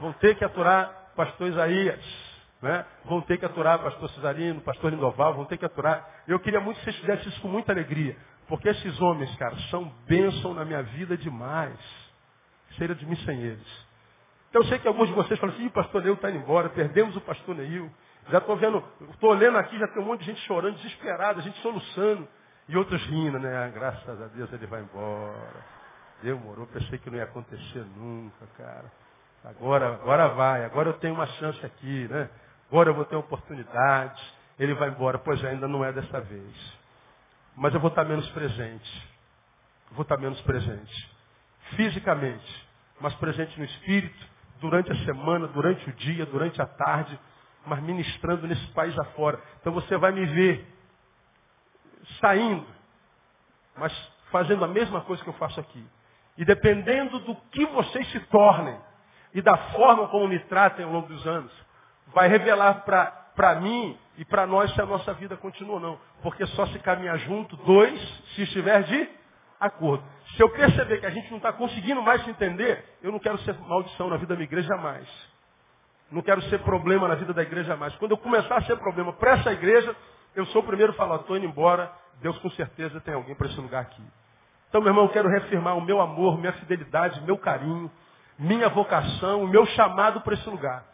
[0.00, 2.31] Vão ter que aturar o pastor Isaías,
[2.62, 2.86] né?
[3.04, 6.08] Vão ter que aturar o pastor Cesarino, o pastor Lindoval, vão ter que aturar.
[6.28, 8.16] Eu queria muito que vocês fizessem isso com muita alegria.
[8.46, 11.76] Porque esses homens, cara, são bênção na minha vida demais.
[12.78, 13.86] Seria de mim sem eles.
[14.48, 16.68] Então eu sei que alguns de vocês falam assim, o pastor Neil está indo embora,
[16.68, 17.90] perdemos o pastor Neil.
[18.30, 21.58] Já estou vendo, estou olhando aqui, já tem um monte de gente chorando, desesperada, gente
[21.60, 22.28] soluçando.
[22.68, 23.56] E outros rindo, né?
[23.56, 25.64] Ah, graças a Deus ele vai embora.
[26.22, 28.92] Demorou, pensei que não ia acontecer nunca, cara.
[29.44, 32.30] Agora, agora vai, agora eu tenho uma chance aqui, né?
[32.72, 34.34] Agora eu vou ter oportunidade.
[34.58, 36.78] Ele vai embora, pois ainda não é dessa vez.
[37.54, 39.08] Mas eu vou estar menos presente.
[39.90, 41.10] vou estar menos presente.
[41.76, 42.66] Fisicamente,
[42.98, 44.26] mas presente no espírito,
[44.58, 47.20] durante a semana, durante o dia, durante a tarde,
[47.66, 49.38] mas ministrando nesse país afora.
[49.60, 50.66] Então você vai me ver
[52.22, 52.66] saindo,
[53.76, 53.92] mas
[54.30, 55.86] fazendo a mesma coisa que eu faço aqui.
[56.38, 58.80] E dependendo do que vocês se tornem
[59.34, 61.52] e da forma como me tratem ao longo dos anos,
[62.14, 62.84] vai revelar
[63.34, 65.98] para mim e para nós se a nossa vida continua ou não.
[66.22, 68.00] Porque só se caminhar junto, dois,
[68.34, 69.08] se estiver de
[69.58, 70.04] acordo.
[70.36, 73.38] Se eu perceber que a gente não está conseguindo mais se entender, eu não quero
[73.38, 75.08] ser maldição na vida da minha igreja jamais.
[76.10, 77.94] Não quero ser problema na vida da igreja jamais.
[77.96, 79.94] Quando eu começar a ser problema para essa igreja,
[80.34, 81.90] eu sou o primeiro a falar, estou indo embora,
[82.20, 84.02] Deus com certeza tem alguém para esse lugar aqui.
[84.68, 87.90] Então, meu irmão, eu quero reafirmar o meu amor, minha fidelidade, meu carinho,
[88.38, 90.84] minha vocação, o meu chamado para esse lugar.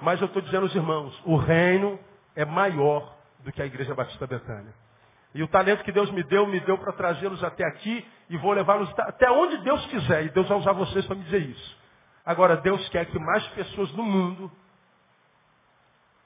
[0.00, 1.98] Mas eu estou dizendo aos irmãos, o reino
[2.34, 4.74] é maior do que a Igreja Batista Betânia.
[5.34, 8.52] E o talento que Deus me deu, me deu para trazê-los até aqui e vou
[8.52, 10.26] levá-los até onde Deus quiser.
[10.26, 11.78] E Deus vai usar vocês para me dizer isso.
[12.24, 14.50] Agora, Deus quer que mais pessoas no mundo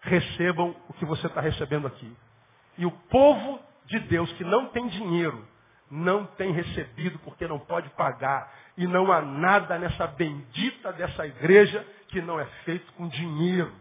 [0.03, 2.15] recebam o que você está recebendo aqui.
[2.77, 5.45] E o povo de Deus que não tem dinheiro,
[5.91, 8.53] não tem recebido porque não pode pagar.
[8.77, 13.73] E não há nada nessa bendita dessa igreja que não é feito com dinheiro.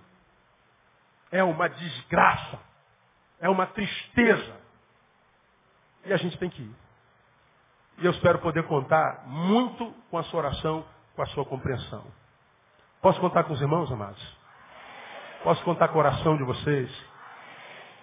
[1.32, 2.60] É uma desgraça.
[3.40, 4.58] É uma tristeza.
[6.06, 6.76] E a gente tem que ir.
[8.00, 10.86] E eu espero poder contar muito com a sua oração,
[11.16, 12.06] com a sua compreensão.
[13.02, 14.38] Posso contar com os irmãos, amados?
[15.44, 16.90] Posso contar com a oração de vocês?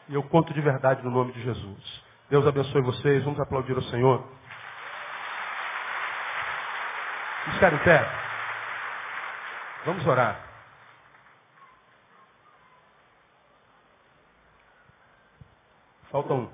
[0.09, 2.02] E eu conto de verdade no nome de Jesus.
[2.30, 3.24] Deus abençoe vocês.
[3.24, 4.26] Vamos aplaudir o Senhor.
[7.52, 8.08] Ficar em pé.
[9.84, 10.40] Vamos orar.
[16.10, 16.50] Faltam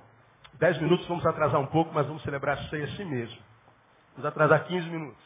[0.60, 3.42] Dez minutos, vamos atrasar um pouco, mas vamos celebrar a ceia assim mesmo.
[4.10, 5.24] Vamos atrasar 15 minutos.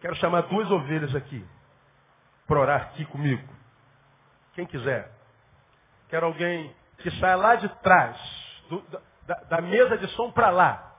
[0.00, 1.46] Quero chamar duas ovelhas aqui
[2.44, 3.48] para orar aqui comigo.
[4.54, 5.12] Quem quiser.
[6.08, 8.18] Quero alguém que saia lá de trás,
[8.72, 10.94] do, da, da, mesa de som para lá.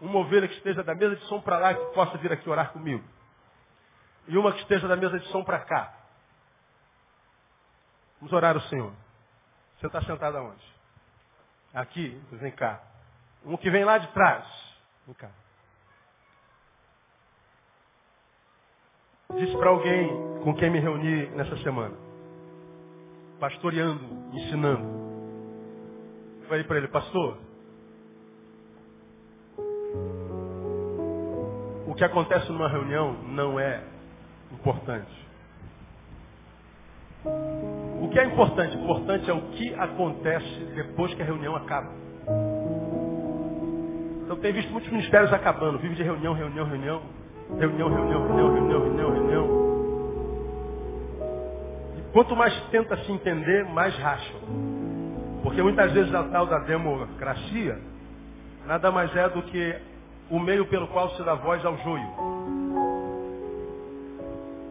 [0.00, 2.72] Uma ovelha que esteja da mesa de som para lá que possa vir aqui orar
[2.72, 3.04] comigo.
[4.28, 5.94] E uma que esteja da mesa de som para cá.
[8.20, 8.92] Vamos orar o Senhor.
[9.78, 10.64] Você está sentado aonde?
[11.72, 12.80] Aqui, vem cá.
[13.44, 14.44] Um que vem lá de trás.
[15.06, 15.30] Vem cá.
[19.34, 20.08] Disse para alguém
[20.44, 21.96] com quem me reuni nessa semana.
[23.40, 24.04] Pastoreando,
[24.36, 25.01] ensinando.
[26.52, 27.38] Falei para ele, pastor,
[31.86, 33.82] o que acontece numa reunião não é
[34.52, 35.10] importante.
[37.24, 38.76] O que é importante?
[38.76, 41.90] Importante é o que acontece depois que a reunião acaba.
[44.24, 47.02] Então tem visto muitos ministérios acabando, vive de reunião, reunião, reunião,
[47.58, 49.46] reunião, reunião, reunião, reunião, reunião, reunião.
[51.96, 54.81] E quanto mais tenta se entender, mais racha.
[55.42, 57.78] Porque muitas vezes a tal da democracia
[58.66, 59.76] nada mais é do que
[60.30, 62.06] o meio pelo qual se dá voz ao joio.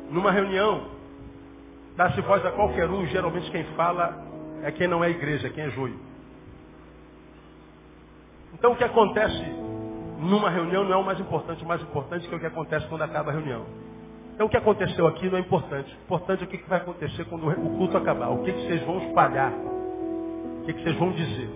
[0.10, 0.92] Numa reunião,
[1.96, 4.18] Dá-se voz a qualquer um, geralmente quem fala
[4.64, 6.00] é quem não é igreja, é quem é joio.
[8.54, 9.44] Então o que acontece
[10.20, 13.02] numa reunião não é o mais importante, o mais importante é o que acontece quando
[13.02, 13.66] acaba a reunião.
[14.34, 15.92] Então o que aconteceu aqui não é importante.
[15.92, 18.30] O importante é o que vai acontecer quando o culto acabar.
[18.30, 19.54] O que, vocês vão espalhar.
[20.72, 21.50] Que, que vocês vão dizer.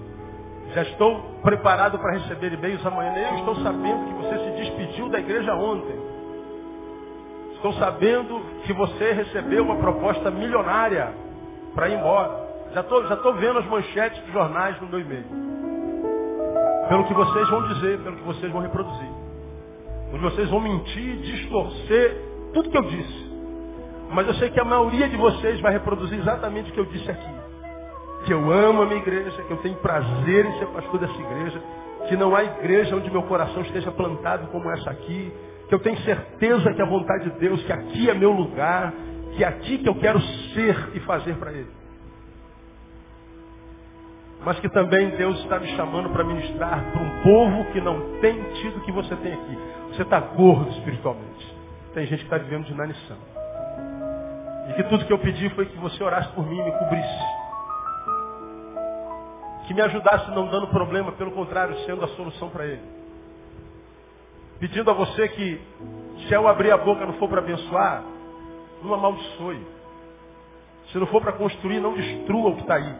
[0.73, 3.13] Já estou preparado para receber e-mails amanhã.
[3.31, 5.95] Eu estou sabendo que você se despediu da igreja ontem.
[7.53, 11.13] Estou sabendo que você recebeu uma proposta milionária
[11.73, 12.45] para ir embora.
[12.73, 15.25] Já estou já vendo as manchetes dos jornais no meu e-mail.
[16.89, 19.09] Pelo que vocês vão dizer, pelo que vocês vão reproduzir.
[20.13, 22.21] Onde vocês vão mentir, distorcer
[22.53, 23.31] tudo que eu disse.
[24.11, 27.09] Mas eu sei que a maioria de vocês vai reproduzir exatamente o que eu disse
[27.09, 27.34] aqui.
[28.25, 31.61] Que eu amo a minha igreja, que eu tenho prazer em ser pastor dessa igreja,
[32.07, 35.31] que não há igreja onde meu coração esteja plantado como essa aqui,
[35.67, 38.93] que eu tenho certeza que a vontade de Deus, que aqui é meu lugar,
[39.35, 40.19] que é aqui que eu quero
[40.53, 41.69] ser e fazer para Ele.
[44.43, 48.41] Mas que também Deus está me chamando para ministrar para um povo que não tem
[48.61, 49.57] tido o que você tem aqui.
[49.89, 51.55] Você está gordo espiritualmente.
[51.93, 53.17] Tem gente que está vivendo de inanição.
[54.69, 57.44] E que tudo que eu pedi foi que você orasse por mim e me cobrisse.
[59.67, 62.95] Que me ajudasse não dando problema, pelo contrário, sendo a solução para ele
[64.59, 65.61] pedindo a você que,
[66.27, 68.03] se eu abrir a boca não for para abençoar,
[68.81, 69.61] não amaldiçoe.
[70.91, 72.95] Se não for para construir, não destrua o que está aí.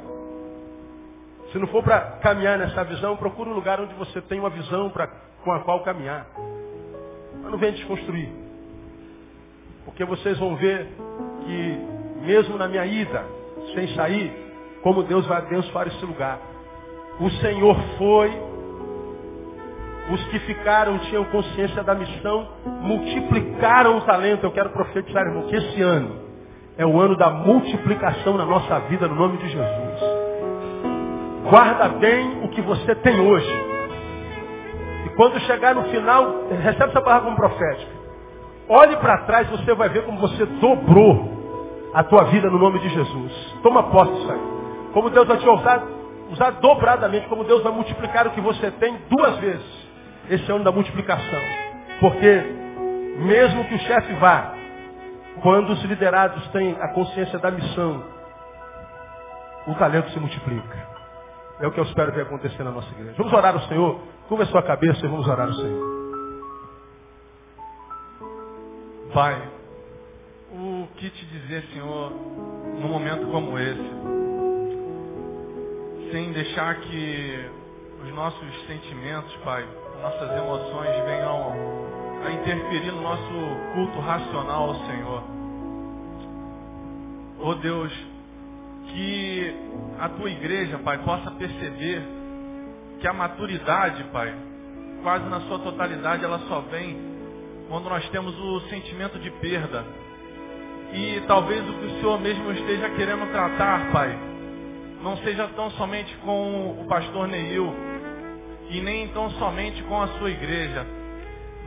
[1.51, 4.89] Se não for para caminhar nessa visão, procure um lugar onde você tem uma visão
[4.89, 5.07] pra,
[5.43, 6.27] com a qual caminhar.
[7.41, 8.29] Mas não venha desconstruir.
[9.85, 10.87] Porque vocês vão ver
[11.45, 13.23] que, mesmo na minha ida,
[13.73, 14.33] sem sair,
[14.81, 16.39] como Deus vai abençoar esse lugar.
[17.19, 18.45] O Senhor foi
[20.11, 22.47] os que ficaram tinham consciência da missão,
[22.81, 24.43] multiplicaram o talento.
[24.43, 26.25] Eu quero profetizar, irmão, que esse ano
[26.77, 29.99] é o ano da multiplicação na nossa vida, no nome de Jesus.
[31.49, 33.65] Guarda bem o que você tem hoje.
[35.05, 37.91] E quando chegar no final, recebe essa palavra como profética.
[38.67, 41.33] Olhe para trás, você vai ver como você dobrou
[41.93, 43.55] a tua vida no nome de Jesus.
[43.63, 44.39] Toma posse disso aí.
[44.91, 45.83] Como Deus vai te usar,
[46.29, 49.85] usar dobradamente, como Deus vai multiplicar o que você tem duas vezes.
[50.29, 51.41] Esse é ano da multiplicação.
[51.99, 52.43] Porque
[53.17, 54.53] mesmo que o chefe vá,
[55.41, 58.03] quando os liderados têm a consciência da missão,
[59.67, 60.95] o talento se multiplica.
[61.59, 63.15] É o que eu espero ver acontecer na nossa igreja.
[63.17, 63.99] Vamos orar ao Senhor.
[64.27, 65.95] Curva a sua cabeça e vamos orar ao Senhor.
[69.13, 69.41] Pai,
[70.51, 74.14] o que te dizer, Senhor, num momento como esse,
[76.11, 77.49] sem deixar que
[78.03, 79.65] os nossos sentimentos, Pai,
[80.01, 81.53] nossas emoções venham
[82.25, 83.33] a interferir no nosso
[83.73, 85.23] culto racional Senhor.
[87.39, 87.91] Oh Deus,
[88.87, 89.55] que
[89.99, 92.03] a tua igreja, Pai, possa perceber
[92.99, 94.33] que a maturidade, Pai,
[95.03, 96.97] quase na sua totalidade, ela só vem
[97.69, 99.85] quando nós temos o sentimento de perda.
[100.93, 104.34] E talvez o que o Senhor mesmo esteja querendo tratar, Pai,
[105.05, 107.71] não seja tão somente com o pastor Neil,
[108.71, 110.83] e nem tão somente com a sua igreja,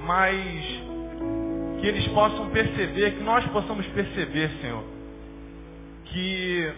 [0.04, 0.64] mas
[1.80, 4.82] que eles possam perceber, que nós possamos perceber, Senhor,
[6.06, 6.74] que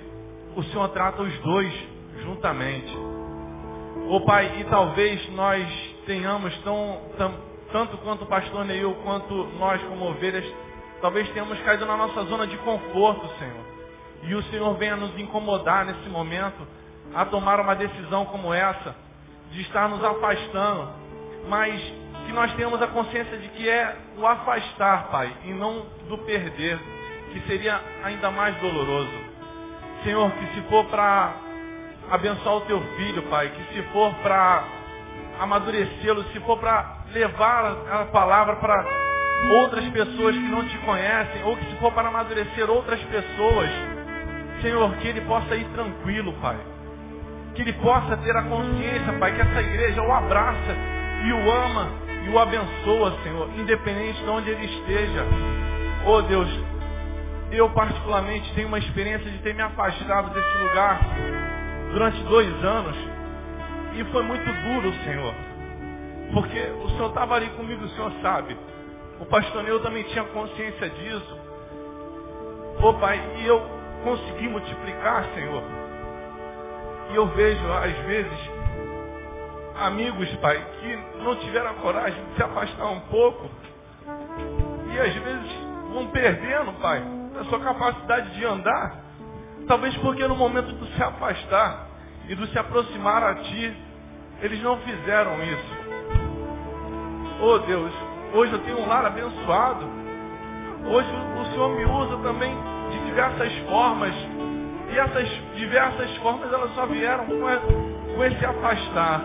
[0.54, 1.72] o Senhor trata os dois
[2.24, 2.94] juntamente.
[4.06, 5.66] Ô oh, Pai, e talvez nós
[6.04, 7.34] tenhamos tão, tão
[7.72, 10.44] tanto quanto o pastor Neil, quanto nós como ovelhas,
[11.00, 13.69] talvez tenhamos caído na nossa zona de conforto, Senhor.
[14.22, 16.66] E o Senhor venha nos incomodar nesse momento
[17.14, 18.94] a tomar uma decisão como essa,
[19.50, 20.88] de estar nos afastando,
[21.48, 21.80] mas
[22.26, 26.78] que nós tenhamos a consciência de que é o afastar, Pai, e não do perder,
[27.32, 29.10] que seria ainda mais doloroso.
[30.04, 31.34] Senhor, que se for para
[32.10, 34.64] abençoar o teu filho, Pai, que se for para
[35.40, 38.84] amadurecê-lo, se for para levar a palavra para
[39.62, 43.70] outras pessoas que não te conhecem, ou que se for para amadurecer outras pessoas,
[44.61, 46.58] Senhor, que ele possa ir tranquilo, Pai.
[47.54, 50.76] Que ele possa ter a consciência, Pai, que essa igreja o abraça
[51.24, 51.88] e o ama
[52.26, 55.24] e o abençoa, Senhor, independente de onde ele esteja.
[56.06, 56.48] Oh Deus,
[57.50, 61.00] eu particularmente tenho uma experiência de ter me afastado desse lugar
[61.92, 62.96] durante dois anos.
[63.94, 65.34] E foi muito duro, Senhor.
[66.32, 68.56] Porque o Senhor estava ali comigo, o Senhor sabe.
[69.18, 71.38] O pastor Neu também tinha consciência disso.
[72.82, 75.62] Ô Pai, e eu consegui multiplicar, Senhor.
[77.11, 78.51] E eu vejo, às vezes,
[79.80, 83.51] amigos, Pai, que não tiveram a coragem de se afastar um pouco.
[84.93, 85.51] E às vezes
[85.93, 87.02] vão perdendo, Pai,
[87.40, 88.97] a sua capacidade de andar.
[89.66, 91.86] Talvez porque no momento de se afastar
[92.28, 93.77] e de se aproximar a Ti,
[94.43, 95.81] eles não fizeram isso.
[97.43, 97.93] Oh Deus,
[98.35, 99.85] hoje eu tenho um lar abençoado.
[100.86, 101.09] Hoje
[101.40, 102.56] o Senhor me usa também
[103.11, 104.15] diversas formas.
[104.93, 109.23] E essas diversas formas elas só vieram com, com esse afastar.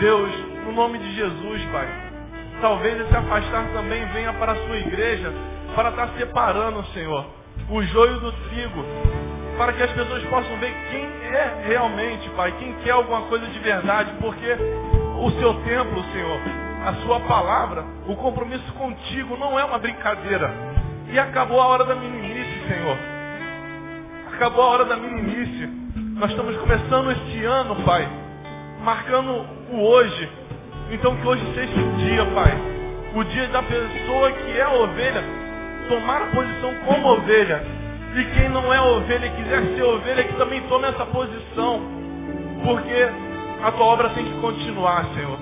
[0.00, 0.30] Deus,
[0.64, 1.88] no nome de Jesus, Pai.
[2.60, 5.32] Talvez esse afastar também venha para a sua igreja
[5.74, 7.26] para estar separando, Senhor,
[7.68, 8.84] o joio do trigo,
[9.58, 13.58] para que as pessoas possam ver quem é realmente, Pai, quem quer alguma coisa de
[13.58, 14.56] verdade, porque
[15.18, 16.40] o seu templo, Senhor,
[16.86, 20.76] a sua palavra, o compromisso contigo não é uma brincadeira.
[21.08, 22.35] E acabou a hora da meninice,
[22.68, 22.98] Senhor.
[24.34, 25.66] Acabou a hora da meninice.
[26.18, 28.08] Nós estamos começando este ano, Pai,
[28.82, 30.28] marcando o hoje.
[30.90, 32.52] Então que hoje seja o dia, Pai.
[33.14, 35.46] O dia da pessoa que é ovelha
[35.88, 37.64] tomar a posição como ovelha.
[38.14, 41.80] E quem não é ovelha e quiser ser ovelha, que também tome essa posição.
[42.64, 43.08] Porque
[43.62, 45.38] a tua obra tem que continuar, Senhor.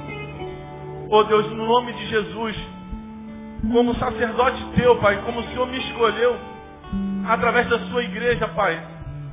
[1.11, 2.57] Oh Deus, no nome de Jesus,
[3.73, 6.37] como sacerdote teu, Pai, como o Senhor me escolheu,
[7.27, 8.81] através da sua igreja, Pai,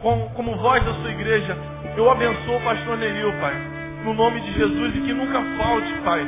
[0.02, 1.58] como, como voz da sua igreja,
[1.96, 3.54] eu abençoo o pastor Neril, Pai,
[4.04, 6.26] no nome de Jesus, e que nunca falte, Pai,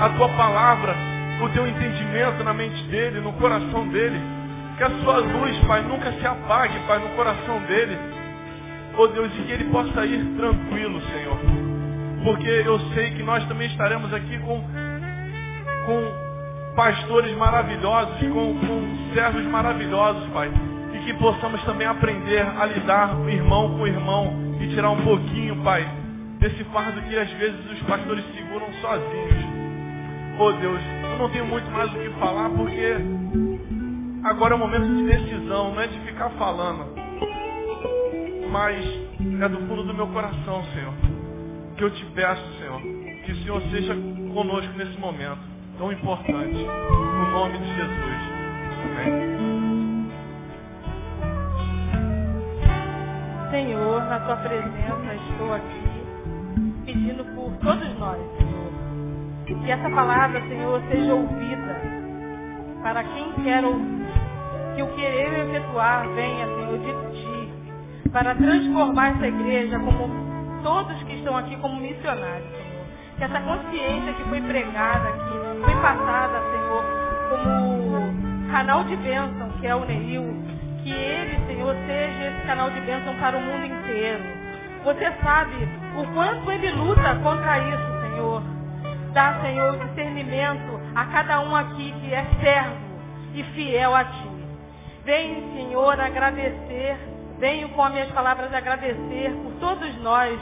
[0.00, 0.94] a tua palavra,
[1.42, 4.20] o teu entendimento na mente dele, no coração dele,
[4.76, 7.98] que a sua luz, Pai, nunca se apague, Pai, no coração dele.
[8.96, 11.64] Oh Deus, e que ele possa ir tranquilo, Senhor
[12.24, 14.58] porque eu sei que nós também estaremos aqui com,
[15.84, 20.50] com pastores maravilhosos, com, com servos maravilhosos, Pai.
[21.04, 25.86] Que possamos também aprender a lidar irmão com irmão e tirar um pouquinho, Pai,
[26.38, 29.44] desse fardo que às vezes os pastores seguram sozinhos.
[30.38, 30.80] Oh Deus,
[31.12, 32.96] eu não tenho muito mais o que falar porque
[34.24, 36.86] agora é o momento de decisão, não é de ficar falando.
[38.50, 38.84] Mas
[39.42, 41.14] é do fundo do meu coração, Senhor
[41.76, 42.80] que eu te peço, Senhor,
[43.24, 43.94] que o Senhor seja
[44.32, 45.38] conosco nesse momento
[45.76, 46.54] tão importante.
[46.54, 48.14] No nome de Jesus.
[48.84, 49.63] Amém.
[53.54, 56.04] Senhor, na tua presença estou aqui
[56.86, 58.72] pedindo por todos nós, Senhor.
[59.46, 61.80] Que essa palavra, Senhor, seja ouvida
[62.82, 64.08] para quem quer ouvir.
[64.74, 67.54] Que o querer efetuar venha, Senhor, de ti
[68.10, 70.08] para transformar essa igreja como
[70.64, 72.86] todos que estão aqui como missionários, Senhor.
[73.18, 76.84] Que essa consciência que foi pregada aqui, foi passada, Senhor,
[77.30, 80.53] como canal de bênção, que é o Neil,
[80.84, 84.22] que ele, Senhor, seja esse canal de bênção para o mundo inteiro.
[84.84, 85.56] Você sabe
[85.96, 88.42] o quanto ele luta contra isso, Senhor.
[89.14, 92.76] Dá, Senhor, discernimento a cada um aqui que é servo
[93.34, 94.30] e fiel a Ti.
[95.04, 96.98] Venho, Senhor, agradecer,
[97.38, 100.38] venho com as minhas palavras agradecer por todos nós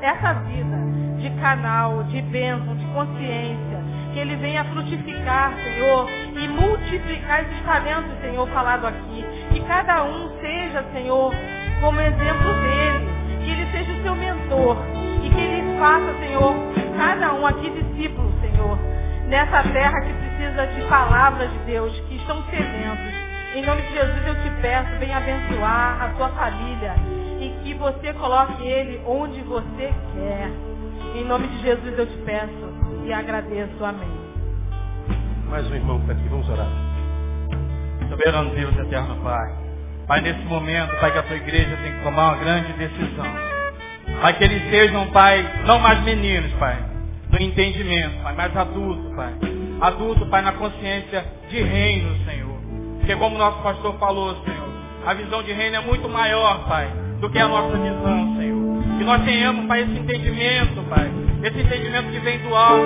[0.00, 0.76] essa vida
[1.18, 3.79] de canal, de bênção, de consciência,
[4.12, 9.24] que ele venha frutificar, Senhor, e multiplicar esses talentos, Senhor, falado aqui.
[9.52, 11.32] Que cada um seja, Senhor,
[11.80, 13.08] como exemplo dele,
[13.44, 14.76] que ele seja o seu mentor
[15.22, 16.54] e que ele faça, Senhor,
[16.96, 18.78] cada um aqui discípulo, Senhor,
[19.28, 23.30] nessa terra que precisa de palavras de Deus, que estão sedentos.
[23.54, 26.94] Em nome de Jesus eu te peço, venha abençoar a sua família
[27.40, 30.50] e que você coloque ele onde você quer.
[31.16, 32.69] Em nome de Jesus eu te peço
[33.10, 33.84] e agradeço.
[33.84, 34.08] Amém.
[35.48, 36.68] Mais um irmão está aqui, vamos orar.
[38.08, 39.52] Soberano Deus, eterno Pai.
[40.06, 43.26] Pai, nesse momento, Pai, que a tua igreja tem que tomar uma grande decisão.
[44.20, 46.78] Pai, que eles sejam, Pai, não mais meninos, Pai,
[47.30, 49.34] no entendimento, Pai, mas adulto, Pai.
[49.80, 52.60] Adulto, Pai, na consciência de reino, Senhor.
[52.98, 54.68] Porque como o nosso pastor falou, Senhor,
[55.04, 56.88] a visão de reino é muito maior, Pai,
[57.20, 58.89] do que a nossa visão, Senhor.
[59.00, 61.10] Que nós tenhamos, Pai, esse entendimento, Pai.
[61.42, 62.84] Esse entendimento que vem do alto,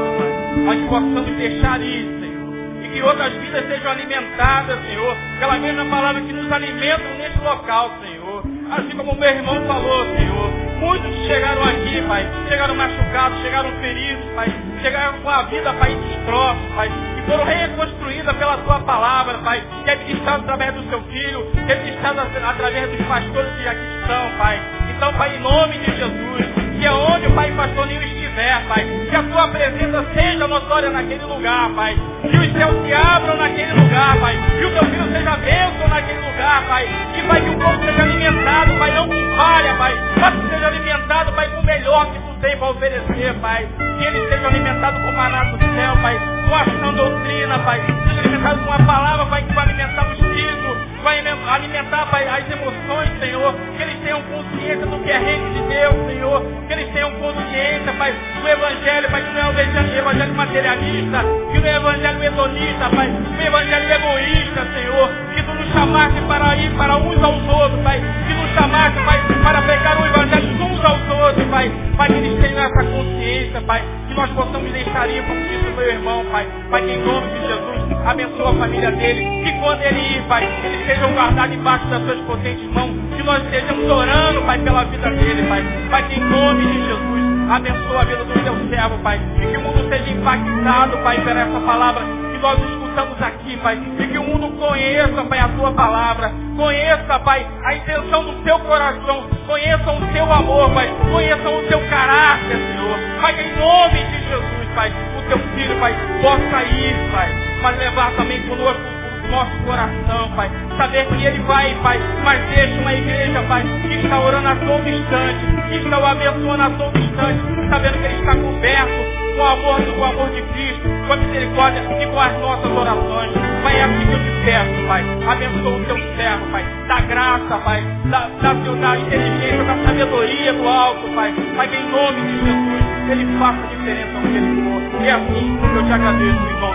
[0.64, 0.78] Pai.
[0.78, 2.84] Nós possamos deixar isso, Senhor.
[2.84, 5.16] E que outras vidas sejam alimentadas, Senhor.
[5.40, 8.44] Pela mesma palavra que nos alimentam nesse local, Senhor.
[8.70, 10.52] Assim como o meu irmão falou, Senhor.
[10.78, 16.60] Muitos chegaram aqui, Pai, chegaram machucados, chegaram feridos, Pai, chegaram com a vida, Pai, destroço,
[16.76, 21.72] Pai, e foram reconstruídas pela Tua palavra, Pai, que é através do Seu Filho, que
[21.72, 24.73] é através dos pastores que aqui estão, Pai.
[24.96, 26.46] Então, Pai, em nome de Jesus,
[26.78, 31.24] que onde o Pai pastor nenhum estiver, Pai, que a Tua presença seja notória naquele
[31.24, 35.36] lugar, Pai, que os céus se abram naquele lugar, Pai, que o Teu Filho seja
[35.36, 39.74] bênção naquele lugar, Pai, que, Pai, que o povo seja alimentado, Pai, não com falha,
[39.74, 43.68] Pai, mas que seja alimentado, Pai, com o melhor que Tu tem para oferecer, Pai,
[43.98, 47.80] que eles sejam alimentados com o maná do céu, Pai, com a sã doutrina, Pai,
[48.06, 50.63] sejam alimentados com a palavra, Pai, que vai alimentar o Espírito,
[51.04, 55.60] vai alimentar, Pai, as emoções, Senhor, que eles tenham consciência do que é reino de
[55.60, 60.34] Deus, Senhor, que eles tenham consciência, Pai, do Evangelho, Pai, que não é o Evangelho
[60.34, 61.18] materialista,
[61.52, 66.20] que não é o Evangelho hedonista, Pai, o Evangelho egoísta, Senhor, que Tu nos chamaste
[66.22, 70.64] para ir para uns aos outros, Pai, que nos chamaste, Pai, para pegar o Evangelho
[70.64, 75.06] uns aos outros, Pai, Pai, que eles tenham essa consciência, Pai, que nós possamos deixar
[75.10, 78.90] ir, disse o meu irmão, Pai, Pai, que em nome de Jesus, abençoa a família
[78.92, 83.22] dele, que quando ele ir, Pai, eles sejam guardados embaixo das suas potentes mãos, que
[83.22, 88.04] nós estejamos orando, Pai, pela vida dele, Pai, Pai, em nome de Jesus, abençoa a
[88.04, 92.02] vida do teu servo, Pai, e que o mundo seja impactado, Pai, por essa palavra
[92.04, 97.18] que nós escutamos aqui, Pai, e que o mundo conheça, Pai, a tua palavra, conheça,
[97.20, 102.56] Pai, a intenção do teu coração, conheçam o teu amor, Pai, conheçam o teu caráter,
[102.56, 104.92] Senhor, Pai, em nome de Jesus, Pai,
[105.28, 107.28] teu filho, Pai, possa ir, Pai,
[107.62, 108.82] mas levar também conosco
[109.24, 110.50] o nosso coração, Pai.
[110.76, 114.88] Saber que Ele vai, Pai, mas deixa uma igreja, Pai, que está orando a todo
[114.88, 117.40] instante, que está o abençoando a todo instante,
[117.70, 121.16] sabendo que Ele está coberto com o amor, com o amor de Cristo, com a
[121.16, 123.32] misericórdia e com as nossas orações.
[123.62, 125.04] Pai, é assim que eu te peço, Pai.
[125.26, 126.64] Abençoa o teu servo, Pai.
[126.86, 127.82] Da graça, Pai.
[128.04, 131.34] Da, da, da inteligência, da sabedoria do alto, Pai.
[131.56, 134.63] Pai, em nome de Jesus, Ele faça a diferença onde Ele
[135.02, 136.74] é assim que eu te agradeço, irmão.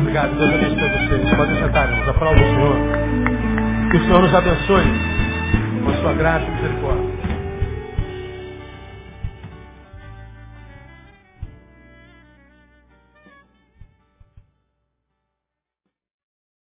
[0.00, 1.34] Obrigado, Deus abençoe vocês.
[1.34, 2.08] Podem sentar, irmãos.
[2.08, 2.76] Aplauda o Senhor.
[3.90, 4.84] Que o Senhor nos abençoe
[5.84, 7.33] com a sua graça e misericórdia.